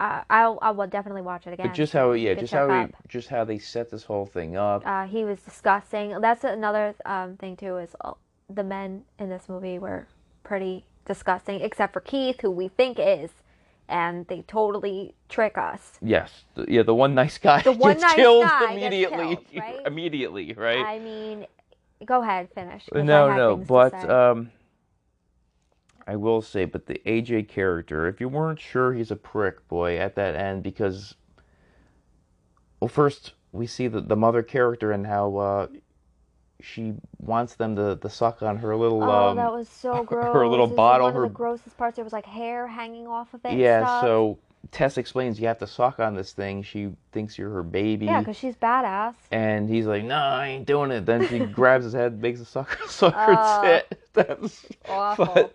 I 0.00 0.22
I'll, 0.30 0.58
I 0.62 0.70
will 0.70 0.86
definitely 0.86 1.22
watch 1.22 1.46
it 1.46 1.52
again. 1.52 1.68
But 1.68 1.74
just 1.74 1.92
how, 1.92 2.12
yeah, 2.12 2.34
just 2.34 2.52
how, 2.52 2.88
just 3.06 3.28
how 3.28 3.44
they 3.44 3.58
set 3.58 3.90
this 3.90 4.02
whole 4.02 4.26
thing 4.26 4.56
up. 4.56 4.82
uh, 4.86 5.06
he 5.06 5.24
was 5.24 5.40
disgusting. 5.40 6.18
That's 6.20 6.42
another 6.42 6.94
um, 7.04 7.36
thing 7.36 7.56
too. 7.56 7.76
Is 7.76 7.94
uh, 8.00 8.14
the 8.48 8.64
men 8.64 9.04
in 9.18 9.28
this 9.28 9.48
movie 9.48 9.78
were 9.78 10.08
pretty 10.42 10.84
disgusting, 11.04 11.60
except 11.60 11.92
for 11.92 12.00
Keith, 12.00 12.40
who 12.40 12.50
we 12.50 12.68
think 12.68 12.98
is, 12.98 13.30
and 13.88 14.26
they 14.28 14.42
totally 14.42 15.14
trick 15.28 15.58
us. 15.58 15.98
yes, 16.00 16.44
the, 16.54 16.64
yeah, 16.66 16.82
the 16.82 16.94
one 16.94 17.14
nice 17.14 17.36
guy 17.36 17.60
The 17.60 17.72
one 17.88 18.00
nice 18.00 18.14
killed 18.14 18.44
guy 18.44 18.76
gets 18.76 18.94
immediately, 18.94 19.36
killed, 19.36 19.46
right? 19.56 19.80
immediately, 19.86 20.52
right? 20.54 20.84
I 20.84 20.98
mean, 20.98 21.46
go 22.06 22.22
ahead, 22.22 22.48
finish. 22.54 22.88
No, 22.94 23.36
no, 23.36 23.56
but 23.56 23.94
um, 24.08 24.50
I 26.06 26.16
will 26.16 26.42
say, 26.42 26.64
but 26.64 26.86
the 26.86 27.00
AJ 27.06 27.48
character, 27.48 28.06
if 28.06 28.20
you 28.20 28.28
weren't 28.28 28.60
sure 28.60 28.92
he's 28.92 29.10
a 29.10 29.16
prick, 29.16 29.66
boy, 29.68 29.96
at 29.98 30.14
that 30.16 30.34
end, 30.34 30.62
because, 30.62 31.14
well, 32.80 32.88
first 32.88 33.32
we 33.52 33.66
see 33.66 33.88
the 33.88 34.00
the 34.00 34.16
mother 34.16 34.42
character 34.42 34.92
and 34.92 35.06
how 35.06 35.36
uh, 35.36 35.66
she 36.60 36.94
wants 37.18 37.54
them 37.54 37.74
to, 37.76 37.96
to 37.96 38.08
suck 38.10 38.42
on 38.42 38.56
her 38.58 38.76
little 38.76 39.02
oh, 39.02 39.28
um, 39.30 39.36
that 39.36 39.52
was 39.52 39.68
so 39.68 40.02
gross. 40.04 40.32
her 40.34 40.46
little 40.46 40.66
bottle, 40.66 41.06
One 41.06 41.14
her- 41.14 41.24
of 41.24 41.30
the 41.30 41.36
grossest 41.36 41.76
parts. 41.76 41.96
There 41.96 42.04
was 42.04 42.12
like 42.12 42.26
hair 42.26 42.66
hanging 42.66 43.06
off 43.06 43.32
of 43.34 43.44
it. 43.44 43.50
and 43.52 43.58
yeah. 43.60 44.00
So 44.00 44.38
Tess 44.72 44.98
explains 44.98 45.40
you 45.40 45.46
have 45.48 45.58
to 45.58 45.66
suck 45.66 45.98
on 46.00 46.14
this 46.14 46.32
thing. 46.32 46.62
She 46.62 46.90
thinks 47.12 47.38
you're 47.38 47.50
her 47.50 47.62
baby. 47.62 48.06
Yeah, 48.06 48.20
because 48.20 48.36
she's 48.36 48.54
badass. 48.56 49.14
And 49.32 49.68
he's 49.68 49.86
like, 49.86 50.04
"No, 50.04 50.16
I 50.16 50.48
ain't 50.48 50.66
doing 50.66 50.90
it." 50.90 51.06
Then 51.06 51.26
she 51.28 51.38
grabs 51.46 51.84
his 51.84 51.94
head, 51.94 52.20
makes 52.20 52.40
a 52.40 52.44
sucker, 52.46 52.78
sucker 52.88 53.34
Oh. 53.38 53.62
tit. 53.62 53.98
That's 54.12 54.66
Awful. 54.88 55.26
But, 55.26 55.54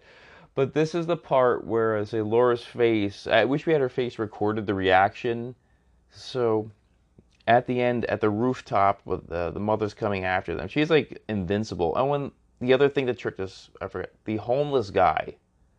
but 0.56 0.74
this 0.74 0.96
is 0.96 1.06
the 1.06 1.18
part 1.18 1.66
where 1.66 1.98
I 1.98 2.06
say 2.06 2.22
Laura's 2.22 2.64
face. 2.64 3.28
I 3.28 3.46
wish 3.46 3.66
we 3.66 3.74
had 3.74 3.82
her 3.82 3.90
face 3.90 4.18
recorded, 4.18 4.66
the 4.66 4.74
reaction. 4.74 5.56
So, 6.10 6.72
at 7.48 7.68
the 7.68 7.82
end, 7.82 8.06
at 8.06 8.22
the 8.22 8.30
rooftop, 8.30 9.02
with 9.06 9.28
the 9.28 9.52
the 9.52 9.60
mother's 9.60 9.94
coming 9.94 10.24
after 10.24 10.56
them, 10.56 10.68
she's 10.68 10.90
like 10.90 11.22
invincible. 11.28 11.96
And 11.96 12.10
when 12.10 12.32
the 12.62 12.74
other 12.74 12.90
thing 12.90 13.06
that 13.08 13.18
tricked 13.18 13.42
us, 13.42 13.70
I 13.82 13.88
forget, 13.88 14.14
the 14.24 14.38
homeless 14.38 14.90
guy, 14.90 15.36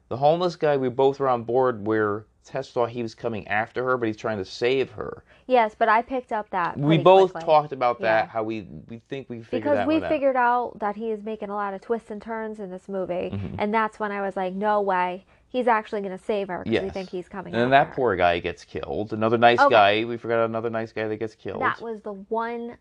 the 0.09 0.17
homeless 0.17 0.57
guy, 0.57 0.77
we 0.77 0.89
both 0.89 1.19
were 1.21 1.29
on 1.29 1.43
board 1.45 1.87
where 1.87 2.27
Tess 2.45 2.71
thought 2.71 2.91
he 2.91 3.03
was 3.03 3.13
coming 3.15 3.47
after 3.49 3.83
her, 3.83 3.97
but 3.97 4.07
he's 4.07 4.17
trying 4.17 4.39
to 4.39 4.45
save 4.45 4.91
her. 4.93 5.25
Yes, 5.49 5.75
but 5.77 5.89
I 5.89 6.03
picked 6.03 6.31
up 6.33 6.49
that. 6.51 6.79
We 6.79 6.97
both 6.97 7.33
quickly. 7.33 7.47
talked 7.47 7.73
about 7.73 8.01
that. 8.01 8.27
Yeah. 8.27 8.31
How 8.31 8.45
we 8.45 8.69
we 8.89 9.01
think 9.09 9.29
we 9.29 9.39
figured 9.43 9.63
because 9.65 9.77
that 9.79 9.89
we 9.89 9.95
one 9.95 10.05
out. 10.05 10.09
figured 10.09 10.37
out 10.37 10.79
that 10.79 10.95
he 10.95 11.11
is 11.11 11.25
making 11.25 11.51
a 11.51 11.55
lot 11.57 11.75
of 11.75 11.81
twists 11.81 12.11
and 12.13 12.23
turns 12.23 12.61
in 12.61 12.71
this 12.71 12.89
movie, 12.89 13.31
Mm-hmm. 13.33 13.57
and 13.59 13.75
that's 13.75 13.99
when 13.99 14.13
I 14.13 14.23
was 14.23 14.37
like, 14.37 14.55
no 14.55 14.81
way, 14.81 15.25
he's 15.49 15.67
actually 15.67 16.03
going 16.03 16.17
to 16.17 16.23
save 16.25 16.47
her 16.47 16.63
because 16.65 16.83
we 16.85 16.91
think 16.91 17.11
he's 17.11 17.29
coming. 17.29 17.53
And 17.55 17.73
that 17.73 17.89
her. 17.89 17.95
poor 17.95 18.15
guy 18.15 18.39
gets 18.39 18.63
killed. 18.65 19.13
Another 19.13 19.39
nice 19.39 19.59
Okay. 19.59 19.75
guy. 19.75 20.05
We 20.05 20.17
forgot 20.17 20.45
another 20.45 20.71
nice 20.71 20.93
guy 20.93 21.09
that 21.09 21.17
gets 21.17 21.35
killed. 21.35 21.63
That 21.63 21.81
was 21.81 22.01
the 22.03 22.13
one 22.13 22.77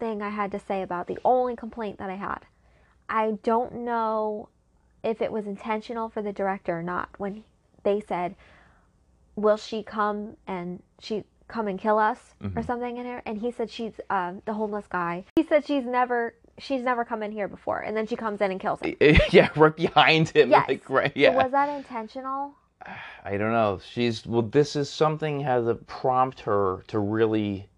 thing 0.00 0.22
I 0.22 0.30
had 0.30 0.50
to 0.50 0.58
say 0.58 0.82
about 0.82 1.06
the 1.06 1.18
only 1.24 1.54
complaint 1.54 1.98
that 1.98 2.10
I 2.10 2.16
had. 2.16 2.40
I 3.08 3.32
don't 3.44 3.84
know 3.84 4.48
if 5.04 5.20
it 5.20 5.32
was 5.32 5.46
intentional 5.46 6.08
for 6.08 6.22
the 6.22 6.32
director 6.32 6.78
or 6.78 6.82
not 6.82 7.08
when 7.18 7.44
they 7.82 8.00
said, 8.00 8.34
"Will 9.36 9.56
she 9.56 9.82
come 9.82 10.36
and 10.46 10.82
she 11.00 11.24
come 11.48 11.68
and 11.68 11.78
kill 11.78 11.98
us 11.98 12.34
Mm-hmm. 12.42 12.58
or 12.58 12.62
something 12.62 12.96
in 12.96 13.04
here?" 13.04 13.22
And 13.26 13.38
he 13.38 13.50
said 13.50 13.70
she's 13.70 13.92
um, 14.10 14.42
the 14.44 14.52
homeless 14.54 14.86
guy. 14.88 15.24
He 15.36 15.42
said 15.44 15.66
she's 15.66 15.84
never 15.84 16.34
she's 16.58 16.82
never 16.82 17.04
come 17.04 17.22
in 17.22 17.32
here 17.32 17.48
before, 17.48 17.80
and 17.80 17.96
then 17.96 18.06
she 18.06 18.16
comes 18.16 18.40
in 18.40 18.50
and 18.50 18.60
kills 18.60 18.80
him. 18.80 18.94
yeah, 19.30 19.48
right 19.56 19.74
behind 19.74 20.28
him. 20.30 20.50
Yes. 20.50 20.68
Like, 20.68 20.88
right, 20.90 21.12
So 21.14 21.20
yeah. 21.20 21.34
was 21.34 21.50
that 21.52 21.68
intentional? 21.76 22.54
I 23.24 23.36
don't 23.36 23.52
know. 23.52 23.80
She's 23.92 24.26
well. 24.26 24.42
This 24.42 24.76
is 24.76 24.90
something 24.90 25.40
has 25.40 25.66
prompted 25.86 26.44
her 26.44 26.82
to 26.88 26.98
really 26.98 27.68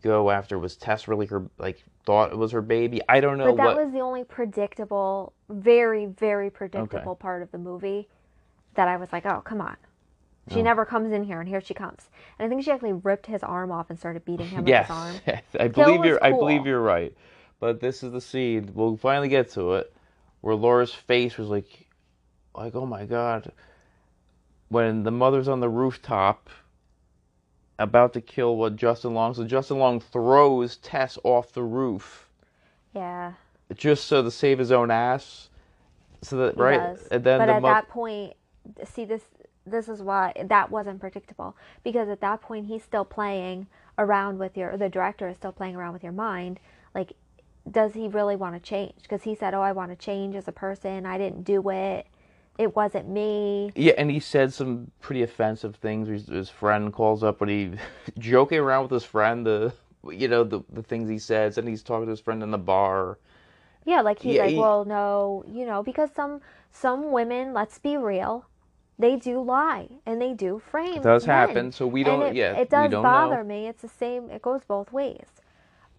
go 0.00 0.30
after. 0.30 0.58
Was 0.58 0.76
Tess 0.76 1.08
really 1.08 1.26
her 1.26 1.42
like 1.58 1.82
thought 2.04 2.32
it 2.32 2.38
was 2.38 2.52
her 2.52 2.62
baby? 2.62 3.00
I 3.08 3.20
don't 3.20 3.38
know 3.38 3.46
But 3.52 3.56
that 3.58 3.76
what. 3.76 3.84
was 3.84 3.92
the 3.92 4.00
only 4.00 4.24
predictable, 4.24 5.32
very, 5.48 6.06
very 6.06 6.50
predictable 6.50 7.14
part 7.14 7.42
of 7.42 7.50
the 7.52 7.58
movie 7.58 8.08
that 8.74 8.88
I 8.88 8.96
was 8.96 9.12
like, 9.12 9.26
oh, 9.26 9.40
come 9.44 9.60
on. 9.60 9.76
She 10.50 10.58
Oh. 10.60 10.62
never 10.62 10.84
comes 10.84 11.12
in 11.12 11.22
here, 11.22 11.38
and 11.38 11.48
here 11.48 11.60
she 11.60 11.72
comes. 11.74 12.10
And 12.38 12.46
I 12.46 12.48
think 12.48 12.64
she 12.64 12.70
actually 12.72 12.94
ripped 12.94 13.26
his 13.26 13.42
arm 13.44 13.70
off 13.70 13.90
and 13.90 13.98
started 13.98 14.24
beating 14.24 14.48
him 14.48 14.66
yes, 14.66 14.88
with 14.88 15.24
his 15.24 15.34
arm. 15.34 15.40
I 15.60 15.68
believe 15.68 16.04
you're. 16.04 16.22
I 16.24 16.30
believe 16.30 16.66
you're 16.66 16.80
right. 16.80 17.14
But 17.60 17.78
this 17.80 18.02
is 18.02 18.10
the 18.10 18.20
scene. 18.20 18.70
We'll 18.74 18.96
finally 18.96 19.28
get 19.28 19.50
to 19.52 19.74
it, 19.74 19.92
where 20.40 20.56
Laura's 20.56 20.92
face 20.92 21.38
was 21.38 21.46
like, 21.48 21.86
like 22.56 22.74
oh 22.74 22.86
my 22.86 23.04
god. 23.04 23.52
When 24.68 25.02
the 25.04 25.10
mother's 25.12 25.48
on 25.48 25.60
the 25.60 25.68
rooftop, 25.68 26.48
about 27.78 28.12
to 28.14 28.22
kill 28.22 28.56
what 28.56 28.76
Justin 28.76 29.14
Long. 29.14 29.34
So 29.34 29.44
Justin 29.44 29.78
Long 29.78 30.00
throws 30.00 30.76
Tess 30.78 31.18
off 31.24 31.52
the 31.52 31.62
roof 31.64 32.28
Yeah, 32.94 33.34
just 33.74 34.06
so 34.06 34.22
to 34.22 34.30
save 34.30 34.58
his 34.58 34.72
own 34.72 34.90
ass. 34.90 35.50
So 36.22 36.36
that 36.38 36.56
he 36.56 36.62
right, 36.62 36.66
does. 36.66 37.10
and 37.10 37.24
then 37.24 37.44
but 37.44 37.46
the 37.46 37.54
at 37.54 37.62
mo- 37.62 37.78
that 37.80 37.88
point, 37.88 38.34
see 38.84 39.04
this. 39.04 39.22
This 39.66 39.88
is 39.88 40.02
why 40.02 40.32
that 40.46 40.70
wasn't 40.70 41.00
predictable 41.00 41.56
because 41.84 42.08
at 42.08 42.20
that 42.22 42.42
point 42.42 42.66
he's 42.66 42.82
still 42.84 43.04
playing 43.04 43.68
around 43.98 44.38
with 44.38 44.56
your. 44.56 44.76
The 44.76 44.88
director 44.88 45.28
is 45.28 45.36
still 45.36 45.52
playing 45.52 45.76
around 45.76 45.92
with 45.94 46.02
your 46.02 46.12
mind. 46.12 46.60
Like, 46.94 47.14
does 47.70 47.94
he 47.94 48.08
really 48.08 48.36
want 48.36 48.54
to 48.56 48.60
change? 48.60 48.94
Because 49.02 49.24
he 49.24 49.34
said, 49.36 49.54
"Oh, 49.54 49.62
I 49.62 49.72
want 49.72 49.90
to 49.92 49.96
change 49.96 50.36
as 50.36 50.48
a 50.48 50.52
person. 50.52 51.06
I 51.06 51.18
didn't 51.18 51.44
do 51.44 51.68
it. 51.70 52.06
It 52.58 52.76
wasn't 52.76 53.08
me." 53.08 53.72
Yeah, 53.74 53.94
and 53.98 54.10
he 54.10 54.20
said 54.20 54.52
some 54.52 54.90
pretty 55.00 55.22
offensive 55.22 55.76
things. 55.76 56.08
His, 56.08 56.26
his 56.26 56.48
friend 56.50 56.92
calls 56.92 57.22
up, 57.24 57.38
but 57.38 57.48
he 57.48 57.72
joking 58.18 58.58
around 58.58 58.82
with 58.84 58.92
his 58.92 59.04
friend. 59.04 59.46
The 59.46 59.72
you 60.10 60.28
know 60.28 60.44
the 60.44 60.60
the 60.72 60.82
things 60.82 61.08
he 61.08 61.18
says, 61.18 61.58
and 61.58 61.68
he's 61.68 61.82
talking 61.82 62.06
to 62.06 62.10
his 62.10 62.20
friend 62.20 62.42
in 62.42 62.50
the 62.50 62.58
bar. 62.58 63.18
Yeah, 63.84 64.00
like 64.00 64.20
he's 64.20 64.34
Yeah, 64.36 64.42
like, 64.42 64.50
he- 64.50 64.58
well, 64.58 64.84
no, 64.84 65.44
you 65.48 65.66
know, 65.66 65.82
because 65.82 66.10
some 66.14 66.40
some 66.70 67.10
women, 67.10 67.52
let's 67.52 67.78
be 67.78 67.96
real, 67.96 68.46
they 68.98 69.16
do 69.16 69.40
lie 69.42 69.88
and 70.06 70.22
they 70.22 70.34
do 70.34 70.58
frame. 70.60 70.94
It 70.98 71.02
does 71.02 71.26
men. 71.26 71.36
happen, 71.36 71.72
so 71.72 71.86
we 71.86 72.04
don't- 72.04 72.22
And 72.22 72.30
it, 72.30 72.36
yeah, 72.38 72.56
it 72.56 72.70
does 72.70 72.90
don't 72.92 73.02
bother 73.02 73.42
know. 73.42 73.48
me. 73.48 73.66
It's 73.66 73.82
the 73.82 73.88
same. 73.88 74.30
It 74.30 74.40
goes 74.40 74.62
both 74.64 74.92
ways. 74.92 75.26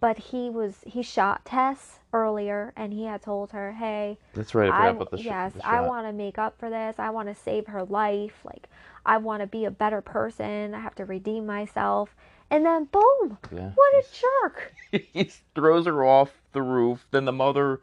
But 0.04 0.18
he 0.18 0.50
was 0.50 0.80
he 0.86 1.02
shot 1.02 1.46
Tess 1.46 1.98
earlier, 2.12 2.74
and 2.76 2.92
he 2.92 3.04
had 3.04 3.22
told 3.22 3.52
her, 3.52 3.72
"Hey, 3.72 4.18
That's 4.34 4.54
right. 4.54 4.70
I 4.70 4.88
I 4.88 4.90
about 4.90 5.10
the, 5.10 5.16
sh- 5.16 5.24
yes, 5.24 5.52
I 5.64 5.80
want 5.80 6.06
to 6.06 6.12
make 6.12 6.36
up 6.36 6.58
for 6.58 6.68
this. 6.68 6.96
I 6.98 7.08
want 7.08 7.30
to 7.30 7.34
save 7.34 7.68
her 7.68 7.84
life. 7.84 8.34
Like, 8.44 8.68
I 9.06 9.16
want 9.16 9.40
to 9.40 9.46
be 9.46 9.64
a 9.64 9.70
better 9.70 10.02
person. 10.02 10.74
I 10.74 10.80
have 10.80 10.94
to 10.96 11.06
redeem 11.06 11.46
myself." 11.46 12.14
And 12.50 12.66
then, 12.66 12.84
boom! 12.92 13.38
Yeah. 13.50 13.70
What 13.74 13.94
a 13.94 14.04
jerk! 14.12 14.74
he 15.14 15.30
throws 15.54 15.86
her 15.86 16.04
off 16.04 16.38
the 16.52 16.60
roof. 16.60 17.06
Then 17.10 17.24
the 17.24 17.32
mother 17.32 17.80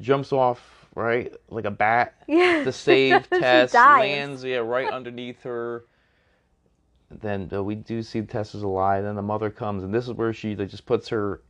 jumps 0.00 0.32
off, 0.32 0.86
right, 0.94 1.34
like 1.48 1.64
a 1.64 1.72
bat 1.72 2.14
Yeah. 2.28 2.62
to 2.62 2.70
save 2.70 3.28
Tess. 3.30 3.74
Lands, 3.74 4.44
yeah, 4.44 4.58
right 4.58 4.88
underneath 4.88 5.42
her. 5.42 5.86
Then 7.10 7.50
uh, 7.52 7.64
we 7.64 7.74
do 7.74 8.00
see 8.00 8.22
Tess 8.22 8.54
is 8.54 8.62
alive. 8.62 9.02
Then 9.02 9.16
the 9.16 9.22
mother 9.22 9.50
comes, 9.50 9.82
and 9.82 9.92
this 9.92 10.04
is 10.04 10.12
where 10.12 10.32
she 10.32 10.54
like, 10.54 10.68
just 10.68 10.86
puts 10.86 11.08
her 11.08 11.40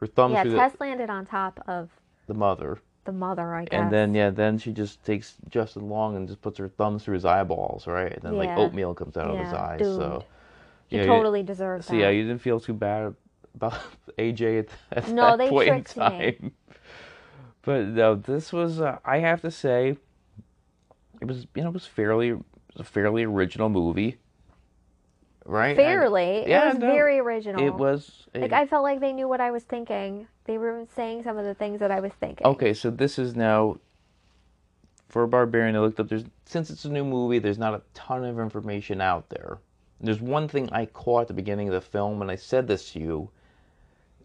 her 0.00 0.06
thumb 0.06 0.32
Yeah, 0.32 0.44
Tess 0.44 0.72
landed 0.80 1.10
on 1.10 1.26
top 1.26 1.60
of 1.66 1.90
the, 2.26 2.32
the 2.34 2.38
mother, 2.38 2.78
the 3.04 3.12
mother, 3.12 3.54
I 3.54 3.64
guess. 3.64 3.72
and 3.72 3.92
then 3.92 4.14
yeah, 4.14 4.30
then 4.30 4.58
she 4.58 4.72
just 4.72 5.04
takes 5.04 5.36
Justin 5.48 5.88
Long 5.88 6.16
and 6.16 6.26
just 6.28 6.40
puts 6.42 6.58
her 6.58 6.68
thumbs 6.68 7.04
through 7.04 7.14
his 7.14 7.24
eyeballs, 7.24 7.86
right, 7.86 8.12
and 8.12 8.22
then 8.22 8.36
like 8.36 8.56
oatmeal 8.56 8.94
comes 8.94 9.16
out 9.16 9.30
of 9.30 9.38
his 9.38 9.52
eyes. 9.52 9.80
doomed. 9.80 9.96
So 9.96 10.24
he 10.88 10.96
yeah, 10.96 11.02
you- 11.04 11.08
totally 11.08 11.42
deserved 11.42 11.84
So 11.84 11.94
that. 11.94 12.00
yeah, 12.00 12.10
you 12.10 12.22
didn't 12.22 12.40
feel 12.40 12.60
too 12.60 12.74
bad 12.74 13.14
about 13.54 13.74
AJ 14.18 14.58
at, 14.60 14.68
at 14.92 15.08
No, 15.12 15.22
that 15.32 15.38
they 15.38 15.48
point 15.48 15.68
in 15.68 15.74
tricked 15.84 15.96
me. 15.96 16.02
time. 16.38 16.52
But 17.62 17.86
no, 17.88 18.14
this 18.14 18.50
was 18.52 18.80
uh, 18.80 18.98
I 19.04 19.18
have 19.18 19.42
to 19.42 19.50
say, 19.50 19.96
it 21.20 21.26
was 21.26 21.46
you 21.54 21.62
know 21.62 21.68
it 21.68 21.74
was 21.74 21.86
fairly 21.86 22.28
it 22.30 22.36
was 22.72 22.80
a 22.80 22.84
fairly 22.84 23.24
original 23.24 23.68
movie, 23.68 24.16
right? 25.48 25.72
I- 25.72 25.82
Fairly, 25.82 26.44
yeah, 26.46 26.64
it 26.64 26.74
was 26.74 26.78
no, 26.78 26.86
very 26.86 27.18
original. 27.18 27.66
it 27.66 27.74
was 27.74 28.26
Like 28.34 28.52
I 28.52 28.66
felt 28.66 28.84
like 28.84 29.00
they 29.00 29.12
knew 29.12 29.26
what 29.26 29.40
I 29.40 29.50
was 29.50 29.64
thinking. 29.64 30.28
They 30.44 30.58
were 30.58 30.86
saying 30.94 31.24
some 31.24 31.36
of 31.36 31.44
the 31.44 31.54
things 31.54 31.80
that 31.80 31.90
I 31.90 32.00
was 32.00 32.12
thinking. 32.20 32.46
Okay, 32.46 32.74
so 32.74 32.90
this 32.90 33.18
is 33.18 33.34
now 33.34 33.78
for 35.08 35.24
a 35.24 35.28
Barbarian. 35.28 35.74
I 35.74 35.80
looked 35.80 35.98
up. 35.98 36.08
There's 36.08 36.24
since 36.44 36.70
it's 36.70 36.84
a 36.84 36.90
new 36.90 37.04
movie, 37.04 37.38
there's 37.38 37.58
not 37.58 37.74
a 37.74 37.82
ton 37.94 38.24
of 38.24 38.38
information 38.38 39.00
out 39.00 39.28
there. 39.30 39.58
There's 40.00 40.20
one 40.20 40.46
thing 40.46 40.68
I 40.70 40.86
caught 40.86 41.22
at 41.22 41.28
the 41.28 41.34
beginning 41.34 41.68
of 41.68 41.74
the 41.74 41.80
film, 41.80 42.22
and 42.22 42.30
I 42.30 42.36
said 42.36 42.68
this 42.68 42.92
to 42.92 43.00
you. 43.00 43.30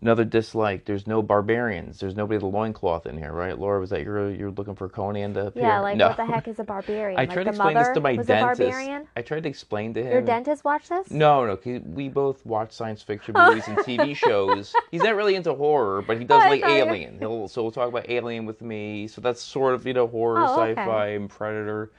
Another 0.04 0.26
dislike. 0.26 0.84
There's 0.84 1.08
no 1.08 1.22
barbarians. 1.22 2.02
There's 2.02 2.14
nobody 2.14 2.36
with 2.36 2.44
a 2.44 2.48
loincloth 2.48 3.06
in 3.06 3.18
here, 3.18 3.32
right, 3.32 3.58
Laura? 3.58 3.80
Was 3.80 3.92
that 3.92 4.04
you're 4.04 4.32
you're 4.32 4.52
looking 4.52 4.76
for 4.76 4.90
Conan 4.90 5.34
to 5.36 5.48
appear? 5.48 5.64
Yeah, 5.64 5.80
like 5.80 5.96
no. 5.96 6.10
what 6.10 6.18
the 6.18 6.26
heck 6.26 6.46
is 6.50 6.60
a 6.60 6.66
barbarian? 6.66 7.18
I 7.18 7.22
like 7.22 7.32
tried 7.32 7.46
to 7.46 7.50
explain 7.52 7.76
this 7.76 7.88
to 7.88 8.02
my 8.02 8.18
dentist. 8.18 9.08
I 9.16 9.22
tried 9.22 9.44
to 9.44 9.50
explain 9.50 9.94
to 9.94 10.04
him. 10.04 10.12
Your 10.12 10.22
dentist 10.22 10.66
watched 10.66 10.90
this? 10.90 11.10
No, 11.10 11.46
no. 11.46 11.80
we 11.86 12.10
both 12.10 12.46
watch 12.46 12.74
science 12.74 13.02
fiction 13.02 13.34
movies 13.38 13.66
and 13.70 13.78
TV 13.78 14.14
shows. 14.28 14.74
He's 14.92 15.04
not 15.04 15.16
really 15.16 15.36
into 15.36 15.54
horror, 15.54 16.02
but 16.02 16.20
he 16.20 16.26
does 16.26 16.44
Oh, 16.44 16.50
like 16.50 16.66
Alien. 16.66 17.20
He'll 17.20 17.48
so 17.48 17.62
we'll 17.62 17.72
talk 17.72 17.88
about 17.88 18.10
Alien 18.10 18.46
with 18.46 18.62
me. 18.62 19.08
So 19.08 19.22
that's 19.22 19.42
sort 19.42 19.74
of 19.74 19.88
you 19.88 19.94
know 19.94 20.08
horror, 20.08 20.40
Oh, 20.46 20.64
okay. 20.64 20.82
sci-fi, 20.82 21.08
and 21.08 21.30
Predator. 21.30 21.92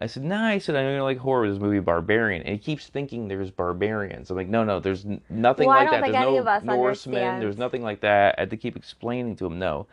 I 0.00 0.06
said, 0.06 0.22
nah. 0.22 0.46
I 0.46 0.58
said 0.58 0.76
I 0.76 0.82
know 0.82 0.94
you 0.94 1.02
like 1.02 1.18
horror. 1.18 1.50
This 1.50 1.58
movie 1.58 1.80
Barbarian, 1.80 2.42
and 2.42 2.52
he 2.52 2.58
keeps 2.58 2.86
thinking 2.86 3.26
there's 3.26 3.50
barbarians. 3.50 4.30
I'm 4.30 4.36
like, 4.36 4.48
no, 4.48 4.62
no, 4.62 4.78
there's 4.78 5.04
n- 5.04 5.20
nothing 5.28 5.66
Well, 5.66 5.76
like 5.76 5.90
that. 5.90 6.12
There's 6.12 6.64
no 6.64 6.76
Norsemen. 6.76 7.40
There's 7.40 7.58
nothing 7.58 7.82
like 7.82 8.00
that. 8.02 8.36
I 8.38 8.42
had 8.42 8.50
to 8.50 8.56
keep 8.56 8.76
explaining 8.76 9.34
to 9.36 9.46
him, 9.46 9.58
no. 9.58 9.86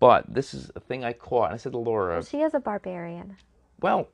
But 0.00 0.32
this 0.32 0.54
is 0.54 0.70
a 0.74 0.80
thing 0.80 1.04
I 1.04 1.12
caught. 1.12 1.46
And 1.46 1.54
I 1.54 1.56
said 1.58 1.72
to 1.72 1.78
Laura, 1.78 2.24
She 2.24 2.40
is 2.40 2.54
a 2.54 2.60
barbarian. 2.60 3.36
well, 3.80 4.08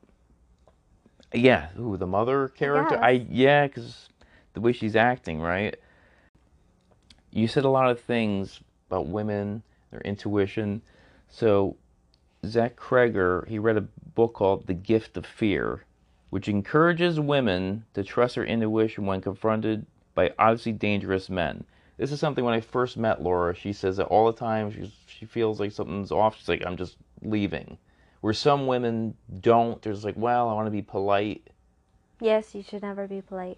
yeah, 1.33 1.69
who 1.69 1.95
the 1.95 2.07
mother 2.07 2.49
character? 2.49 2.95
guess. 2.95 3.03
I, 3.03 3.25
yeah, 3.29 3.67
because 3.67 4.09
the 4.53 4.61
way 4.61 4.71
she's 4.73 4.95
acting, 4.95 5.39
right? 5.39 5.75
You 7.31 7.47
said 7.47 7.63
a 7.65 7.69
lot 7.69 7.89
of 7.89 7.99
things 7.99 8.61
about 8.89 9.07
women, 9.07 9.61
their 9.91 10.01
intuition. 10.01 10.81
So 11.29 11.77
Zach 12.45 12.75
Cregger, 12.75 13.47
he 13.47 13.59
read 13.59 13.77
a 13.77 13.81
book 14.15 14.33
called 14.33 14.67
The 14.67 14.73
Gift 14.73 15.17
of 15.17 15.25
Fear, 15.25 15.85
which 16.29 16.47
encourages 16.47 17.19
women 17.19 17.85
to 17.93 18.03
trust 18.03 18.35
their 18.35 18.45
intuition 18.45 19.05
when 19.05 19.21
confronted 19.21 19.85
by 20.15 20.33
obviously 20.39 20.71
dangerous 20.71 21.29
men. 21.29 21.63
This 21.97 22.11
is 22.11 22.19
something 22.19 22.45
when 22.45 22.53
I 22.53 22.61
first 22.61 22.97
met 22.97 23.21
Laura, 23.21 23.53
she 23.53 23.73
says 23.73 23.97
that 23.97 24.05
all 24.05 24.25
the 24.31 24.37
time. 24.37 24.71
She's, 24.71 24.91
she 25.05 25.25
feels 25.25 25.59
like 25.59 25.71
something's 25.71 26.11
off. 26.11 26.37
She's 26.37 26.47
like, 26.47 26.65
I'm 26.65 26.77
just 26.77 26.95
leaving. 27.21 27.77
Where 28.21 28.33
some 28.33 28.67
women 28.67 29.15
don't, 29.41 29.81
there's 29.81 30.05
like, 30.05 30.15
well, 30.17 30.49
I 30.49 30.53
want 30.53 30.67
to 30.67 30.71
be 30.71 30.81
polite. 30.81 31.49
Yes, 32.21 32.55
you 32.55 32.63
should 32.63 32.81
never 32.81 33.07
be 33.07 33.21
polite. 33.21 33.57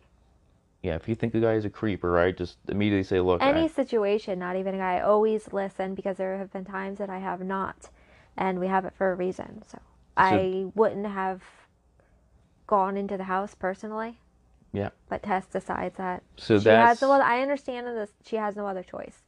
Yeah, 0.81 0.95
if 0.95 1.07
you 1.07 1.13
think 1.13 1.35
a 1.35 1.39
guy 1.39 1.53
is 1.53 1.65
a 1.65 1.69
creeper, 1.69 2.11
right, 2.11 2.35
just 2.35 2.57
immediately 2.67 3.03
say, 3.03 3.19
look, 3.19 3.43
Any 3.43 3.65
I, 3.65 3.67
situation, 3.67 4.39
not 4.39 4.55
even 4.55 4.73
a 4.73 4.77
guy. 4.79 4.95
I 4.97 5.01
always 5.01 5.53
listen 5.53 5.93
because 5.93 6.17
there 6.17 6.37
have 6.37 6.51
been 6.51 6.65
times 6.65 6.97
that 6.97 7.09
I 7.09 7.19
have 7.19 7.41
not, 7.41 7.89
and 8.37 8.59
we 8.59 8.67
have 8.67 8.85
it 8.85 8.93
for 8.97 9.11
a 9.11 9.15
reason. 9.15 9.63
So, 9.67 9.79
I 10.17 10.67
wouldn't 10.75 11.07
have 11.07 11.41
gone 12.67 12.97
into 12.97 13.17
the 13.17 13.25
house 13.25 13.55
personally. 13.55 14.17
Yeah. 14.73 14.89
But 15.09 15.23
Tess 15.23 15.45
decides 15.47 15.97
that 15.97 16.23
so 16.37 16.57
she 16.57 16.65
that's, 16.65 17.01
has 17.01 17.01
no 17.01 17.13
other. 17.13 17.23
I 17.23 17.41
understand 17.41 17.87
that 17.87 17.93
this, 17.93 18.11
she 18.25 18.37
has 18.37 18.55
no 18.55 18.65
other 18.67 18.83
choice. 18.83 19.23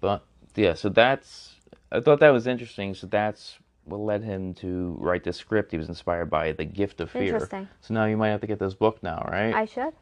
but 0.00 0.24
yeah, 0.56 0.74
so 0.74 0.88
that's, 0.88 1.56
I 1.92 2.00
thought 2.00 2.20
that 2.20 2.30
was 2.30 2.46
interesting. 2.46 2.94
So 2.94 3.06
that's 3.06 3.58
what 3.84 3.98
led 4.00 4.24
him 4.24 4.54
to 4.54 4.96
write 4.98 5.24
the 5.24 5.32
script. 5.32 5.70
He 5.72 5.78
was 5.78 5.88
inspired 5.88 6.30
by 6.30 6.52
The 6.52 6.64
Gift 6.64 7.00
of 7.00 7.10
Fear. 7.10 7.22
Interesting. 7.22 7.68
So 7.80 7.94
now 7.94 8.06
you 8.06 8.16
might 8.16 8.30
have 8.30 8.40
to 8.40 8.46
get 8.48 8.58
this 8.58 8.74
book 8.74 9.02
now, 9.02 9.26
right? 9.30 9.54
I 9.54 9.66
should. 9.66 9.92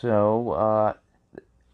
So, 0.00 0.52
uh, 0.52 0.94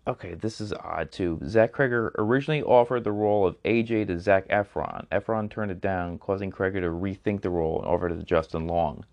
okay, 0.07 0.35
this 0.35 0.61
is 0.61 0.73
odd 0.73 1.11
too. 1.11 1.41
Zach 1.47 1.73
Cregger 1.73 2.11
originally 2.19 2.63
offered 2.63 3.05
the 3.05 3.13
role 3.13 3.47
of 3.47 3.61
AJ 3.63 4.07
to 4.09 4.19
Zac 4.19 4.47
Efron. 4.49 5.07
Efron 5.09 5.51
turned 5.51 5.71
it 5.71 5.81
down, 5.81 6.19
causing 6.19 6.51
Cregger 6.51 6.81
to 6.81 6.89
rethink 6.89 7.43
the 7.43 7.51
role 7.51 7.79
and 7.79 7.87
offer 7.87 8.09
it 8.09 8.17
to 8.17 8.23
Justin 8.23 8.67
Long. 8.67 9.05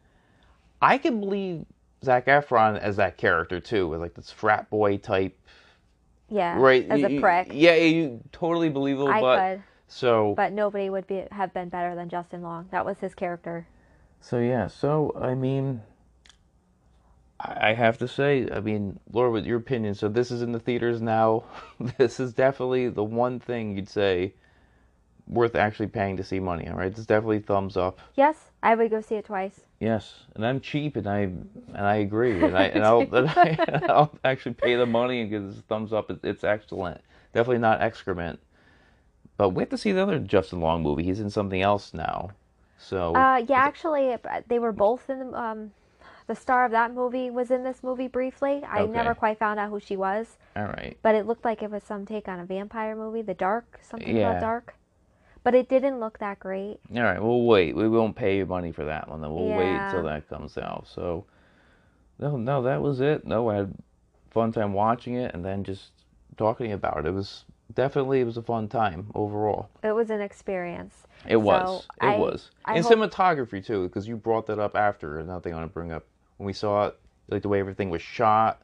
I 0.81 0.97
can 0.97 1.19
believe 1.19 1.65
Zac 2.03 2.25
Efron 2.25 2.79
as 2.79 2.95
that 2.97 3.17
character 3.17 3.59
too, 3.59 3.93
as 3.93 4.01
like 4.01 4.15
this 4.15 4.31
frat 4.31 4.69
boy 4.69 4.97
type, 4.97 5.37
Yeah. 6.29 6.57
right? 6.59 6.87
As 6.89 6.99
You- 7.01 7.17
a 7.17 7.21
prick. 7.21 7.51
Yeah, 7.53 7.75
you 7.75 8.21
totally 8.31 8.69
believable, 8.69 9.09
I 9.09 9.21
but 9.21 9.37
could, 9.39 9.63
so 9.87 10.33
but 10.35 10.51
nobody 10.53 10.89
would 10.89 11.07
be 11.07 11.23
have 11.31 11.53
been 11.53 11.69
better 11.69 11.95
than 11.95 12.09
Justin 12.09 12.41
Long. 12.41 12.67
That 12.71 12.85
was 12.85 12.99
his 12.99 13.13
character. 13.13 13.67
So 14.19 14.39
yeah, 14.39 14.67
so 14.67 15.15
I 15.19 15.35
mean, 15.35 15.81
I 17.43 17.73
have 17.73 17.97
to 17.99 18.07
say, 18.07 18.47
I 18.51 18.59
mean, 18.59 18.99
Laura, 19.11 19.31
with 19.31 19.45
your 19.45 19.57
opinion, 19.57 19.95
so 19.95 20.07
this 20.07 20.31
is 20.31 20.41
in 20.41 20.51
the 20.51 20.59
theaters 20.59 21.01
now. 21.01 21.43
this 21.97 22.19
is 22.19 22.33
definitely 22.33 22.89
the 22.89 23.03
one 23.03 23.39
thing 23.39 23.75
you'd 23.75 23.89
say 23.89 24.33
worth 25.27 25.55
actually 25.55 25.87
paying 25.87 26.17
to 26.17 26.23
see 26.23 26.39
money. 26.39 26.67
All 26.67 26.75
right, 26.75 26.93
this 26.93 27.05
definitely 27.05 27.39
thumbs 27.39 27.77
up. 27.77 27.99
Yes, 28.15 28.51
I 28.61 28.75
would 28.75 28.91
go 28.91 29.01
see 29.01 29.15
it 29.15 29.25
twice. 29.25 29.61
Yes, 29.79 30.25
and 30.35 30.45
I'm 30.45 30.59
cheap, 30.59 30.95
and 30.95 31.07
I 31.07 31.19
and 31.19 31.47
I 31.77 31.95
agree, 31.95 32.43
and 32.43 32.55
I 32.55 32.63
and 32.75 32.83
I'll 32.83 33.01
and 33.01 33.29
I, 33.29 33.57
and 33.67 33.83
I'll 33.89 34.17
actually 34.23 34.53
pay 34.53 34.75
the 34.75 34.85
money 34.85 35.21
and 35.21 35.29
give 35.29 35.47
this 35.47 35.63
thumbs 35.67 35.93
up. 35.93 36.11
It's 36.23 36.43
excellent. 36.43 37.01
Definitely 37.33 37.59
not 37.59 37.81
excrement. 37.81 38.39
But 39.37 39.49
we 39.49 39.63
have 39.63 39.69
to 39.69 39.77
see 39.77 39.91
the 39.91 40.03
other 40.03 40.19
Justin 40.19 40.59
Long 40.59 40.83
movie. 40.83 41.03
He's 41.03 41.19
in 41.19 41.29
something 41.29 41.61
else 41.61 41.93
now. 41.93 42.31
So 42.77 43.15
Uh, 43.15 43.43
yeah, 43.47 43.57
actually, 43.57 44.13
uh, 44.13 44.41
they 44.47 44.59
were 44.59 44.73
both 44.73 45.09
in 45.09 45.19
the. 45.19 45.39
Um, 45.39 45.71
the 46.31 46.35
star 46.39 46.63
of 46.63 46.71
that 46.71 46.93
movie 46.93 47.29
was 47.29 47.51
in 47.51 47.61
this 47.61 47.83
movie 47.83 48.07
briefly. 48.07 48.63
I 48.63 48.83
Okay. 48.83 48.91
never 48.93 49.13
quite 49.13 49.37
found 49.37 49.59
out 49.59 49.69
who 49.69 49.81
she 49.81 49.97
was, 49.97 50.37
all 50.55 50.63
right. 50.63 50.97
but 51.01 51.13
it 51.13 51.27
looked 51.27 51.43
like 51.43 51.61
it 51.61 51.69
was 51.69 51.83
some 51.83 52.05
take 52.05 52.29
on 52.29 52.39
a 52.39 52.45
vampire 52.45 52.95
movie, 52.95 53.21
The 53.21 53.33
Dark, 53.33 53.79
something 53.81 54.15
Yeah. 54.15 54.29
about 54.29 54.39
Dark. 54.41 54.75
But 55.43 55.55
it 55.55 55.67
didn't 55.67 55.99
look 55.99 56.19
that 56.19 56.39
great. 56.39 56.79
All 56.95 57.03
right, 57.03 57.21
we'll 57.21 57.43
wait. 57.43 57.75
We 57.75 57.89
won't 57.89 58.15
pay 58.15 58.37
you 58.37 58.45
money 58.45 58.71
for 58.71 58.85
that 58.85 59.09
one. 59.09 59.19
Then 59.19 59.33
we'll 59.33 59.49
wait 59.49 59.71
Yeah. 59.73 59.87
until 59.87 60.03
that 60.03 60.29
comes 60.29 60.57
out. 60.57 60.87
So, 60.87 61.25
no, 62.17 62.37
no, 62.37 62.61
that 62.61 62.81
was 62.81 63.01
it. 63.01 63.25
No, 63.27 63.49
I 63.49 63.55
had 63.55 63.73
fun 64.29 64.53
time 64.53 64.71
watching 64.71 65.15
it 65.15 65.33
and 65.33 65.43
then 65.43 65.65
just 65.65 65.91
talking 66.37 66.71
about 66.71 66.99
it. 66.99 67.07
It 67.07 67.13
was 67.13 67.43
definitely 67.73 68.21
it 68.21 68.25
was 68.25 68.37
a 68.37 68.41
fun 68.41 68.69
time 68.69 69.07
overall. 69.15 69.67
It 69.83 69.91
was 69.91 70.09
an 70.09 70.21
experience. 70.21 71.07
It 71.27 71.37
was. 71.37 71.87
It 72.01 72.05
I- 72.05 72.17
was. 72.17 72.51
I 72.63 72.75
and 72.75 72.85
hope- 72.85 72.93
cinematography 72.93 73.65
too, 73.65 73.83
because 73.89 74.07
you 74.07 74.15
brought 74.15 74.45
that 74.45 74.59
up 74.59 74.77
after. 74.77 75.19
Another 75.19 75.41
thing 75.41 75.53
I 75.53 75.57
want 75.57 75.69
to 75.69 75.73
bring 75.73 75.91
up 75.91 76.03
when 76.41 76.47
we 76.47 76.53
saw 76.53 76.87
it, 76.87 76.99
like 77.29 77.43
the 77.43 77.49
way 77.49 77.59
everything 77.59 77.91
was 77.91 78.01
shot. 78.01 78.61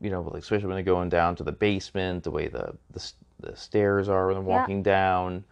You 0.00 0.10
know, 0.10 0.20
like 0.22 0.42
especially 0.42 0.66
when 0.66 0.74
they're 0.76 0.82
going 0.84 1.08
down 1.08 1.34
to 1.36 1.44
the 1.44 1.52
basement, 1.52 2.24
the 2.24 2.30
way 2.30 2.48
the 2.48 2.76
the, 2.90 3.12
the 3.40 3.56
stairs 3.56 4.06
are 4.08 4.26
when 4.26 4.34
they're 4.34 4.42
Yeah. 4.46 4.68
walking 4.68 4.82
down. 4.82 5.44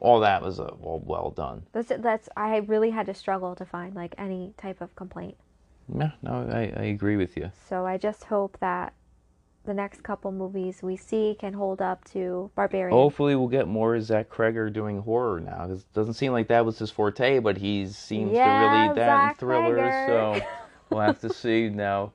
All 0.00 0.20
that 0.20 0.42
was 0.42 0.58
uh, 0.60 0.74
well, 0.78 0.98
well 1.04 1.30
done. 1.30 1.66
That's 1.72 1.88
that's 1.98 2.28
I 2.36 2.58
really 2.58 2.90
had 2.90 3.06
to 3.06 3.14
struggle 3.14 3.54
to 3.54 3.64
find 3.64 3.94
like 3.94 4.14
any 4.18 4.52
type 4.58 4.82
of 4.82 4.94
complaint. 4.96 5.38
Yeah, 5.94 6.12
no, 6.22 6.48
I, 6.50 6.72
I 6.76 6.84
agree 6.84 7.16
with 7.16 7.36
you. 7.36 7.52
So 7.52 7.84
I 7.86 7.98
just 7.98 8.24
hope 8.24 8.56
that 8.60 8.94
the 9.64 9.74
next 9.74 10.02
couple 10.02 10.32
movies 10.32 10.80
we 10.82 10.96
see 10.96 11.36
can 11.38 11.52
hold 11.52 11.82
up 11.82 12.02
to 12.12 12.50
Barbarian. 12.54 12.90
Hopefully, 12.96 13.36
we'll 13.36 13.48
get 13.48 13.68
more 13.68 14.00
Zach 14.00 14.30
Cregger 14.30 14.72
doing 14.72 15.00
horror 15.02 15.40
now. 15.40 15.66
'cause 15.66 15.80
it 15.80 15.92
doesn't 15.94 16.14
seem 16.14 16.32
like 16.32 16.48
that 16.48 16.64
was 16.64 16.78
his 16.78 16.90
forte, 16.90 17.38
but 17.38 17.58
he 17.58 17.86
seems 17.86 18.32
Yeah, 18.32 18.44
to 18.60 18.66
really 18.66 18.94
that 18.94 19.20
in 19.22 19.28
Zach 19.28 19.38
thrillers. 19.38 19.78
Cregger. 19.78 20.40
So 20.40 20.46
we'll 20.90 21.00
have 21.00 21.20
to 21.20 21.32
see 21.32 21.68
now. 21.68 22.12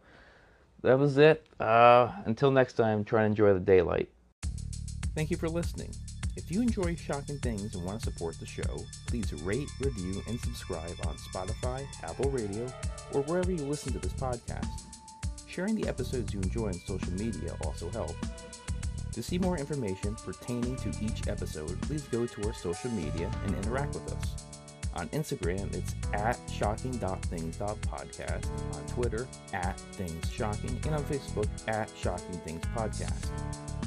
That 0.81 0.97
was 0.99 1.17
it. 1.17 1.45
Uh, 1.59 2.11
until 2.25 2.51
next 2.51 2.73
time, 2.73 3.05
try 3.05 3.23
and 3.23 3.31
enjoy 3.31 3.53
the 3.53 3.59
daylight. 3.59 4.09
Thank 5.15 5.29
you 5.31 5.37
for 5.37 5.47
listening. 5.47 5.91
If 6.35 6.49
you 6.49 6.61
enjoy 6.61 6.95
Shocking 6.95 7.37
Things 7.37 7.75
and 7.75 7.85
want 7.85 8.01
to 8.01 8.11
support 8.11 8.39
the 8.39 8.45
show, 8.47 8.79
please 9.05 9.31
rate, 9.43 9.67
review, 9.79 10.21
and 10.27 10.39
subscribe 10.39 10.95
on 11.05 11.15
Spotify, 11.17 11.85
Apple 12.01 12.31
Radio, 12.31 12.65
or 13.13 13.21
wherever 13.21 13.51
you 13.51 13.63
listen 13.65 13.93
to 13.93 13.99
this 13.99 14.13
podcast. 14.13 14.65
Sharing 15.53 15.75
the 15.75 15.87
episodes 15.87 16.33
you 16.33 16.41
enjoy 16.41 16.69
on 16.69 16.73
social 16.73 17.13
media 17.13 17.55
also 17.63 17.87
helps. 17.91 18.15
To 19.11 19.21
see 19.21 19.37
more 19.37 19.55
information 19.55 20.15
pertaining 20.15 20.75
to 20.77 20.91
each 20.99 21.27
episode, 21.27 21.79
please 21.83 22.01
go 22.07 22.25
to 22.25 22.47
our 22.47 22.55
social 22.55 22.89
media 22.89 23.29
and 23.45 23.55
interact 23.57 23.93
with 23.93 24.11
us. 24.13 24.45
On 24.95 25.07
Instagram, 25.09 25.71
it's 25.75 25.93
at 26.11 26.39
shocking.things.podcast, 26.51 28.47
on 28.75 28.87
Twitter, 28.87 29.27
at 29.53 29.79
Things 29.91 30.31
Shocking, 30.31 30.75
and 30.85 30.95
on 30.95 31.03
Facebook, 31.03 31.47
at 31.67 31.87
Shocking 32.01 32.39
Things 32.39 32.65
Podcast. 32.75 33.29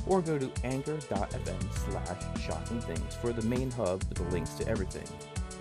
Or 0.07 0.23
go 0.23 0.39
to 0.39 0.49
anchor.fm 0.63 1.73
slash 1.91 3.17
for 3.21 3.33
the 3.33 3.43
main 3.43 3.73
hub 3.73 4.05
with 4.05 4.19
the 4.19 4.25
links 4.33 4.55
to 4.55 4.69
everything. 4.69 5.09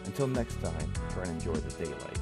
Until 0.06 0.28
next 0.28 0.62
time, 0.62 0.94
try 1.10 1.24
and 1.24 1.32
enjoy 1.32 1.56
the 1.56 1.84
daylight. 1.84 2.20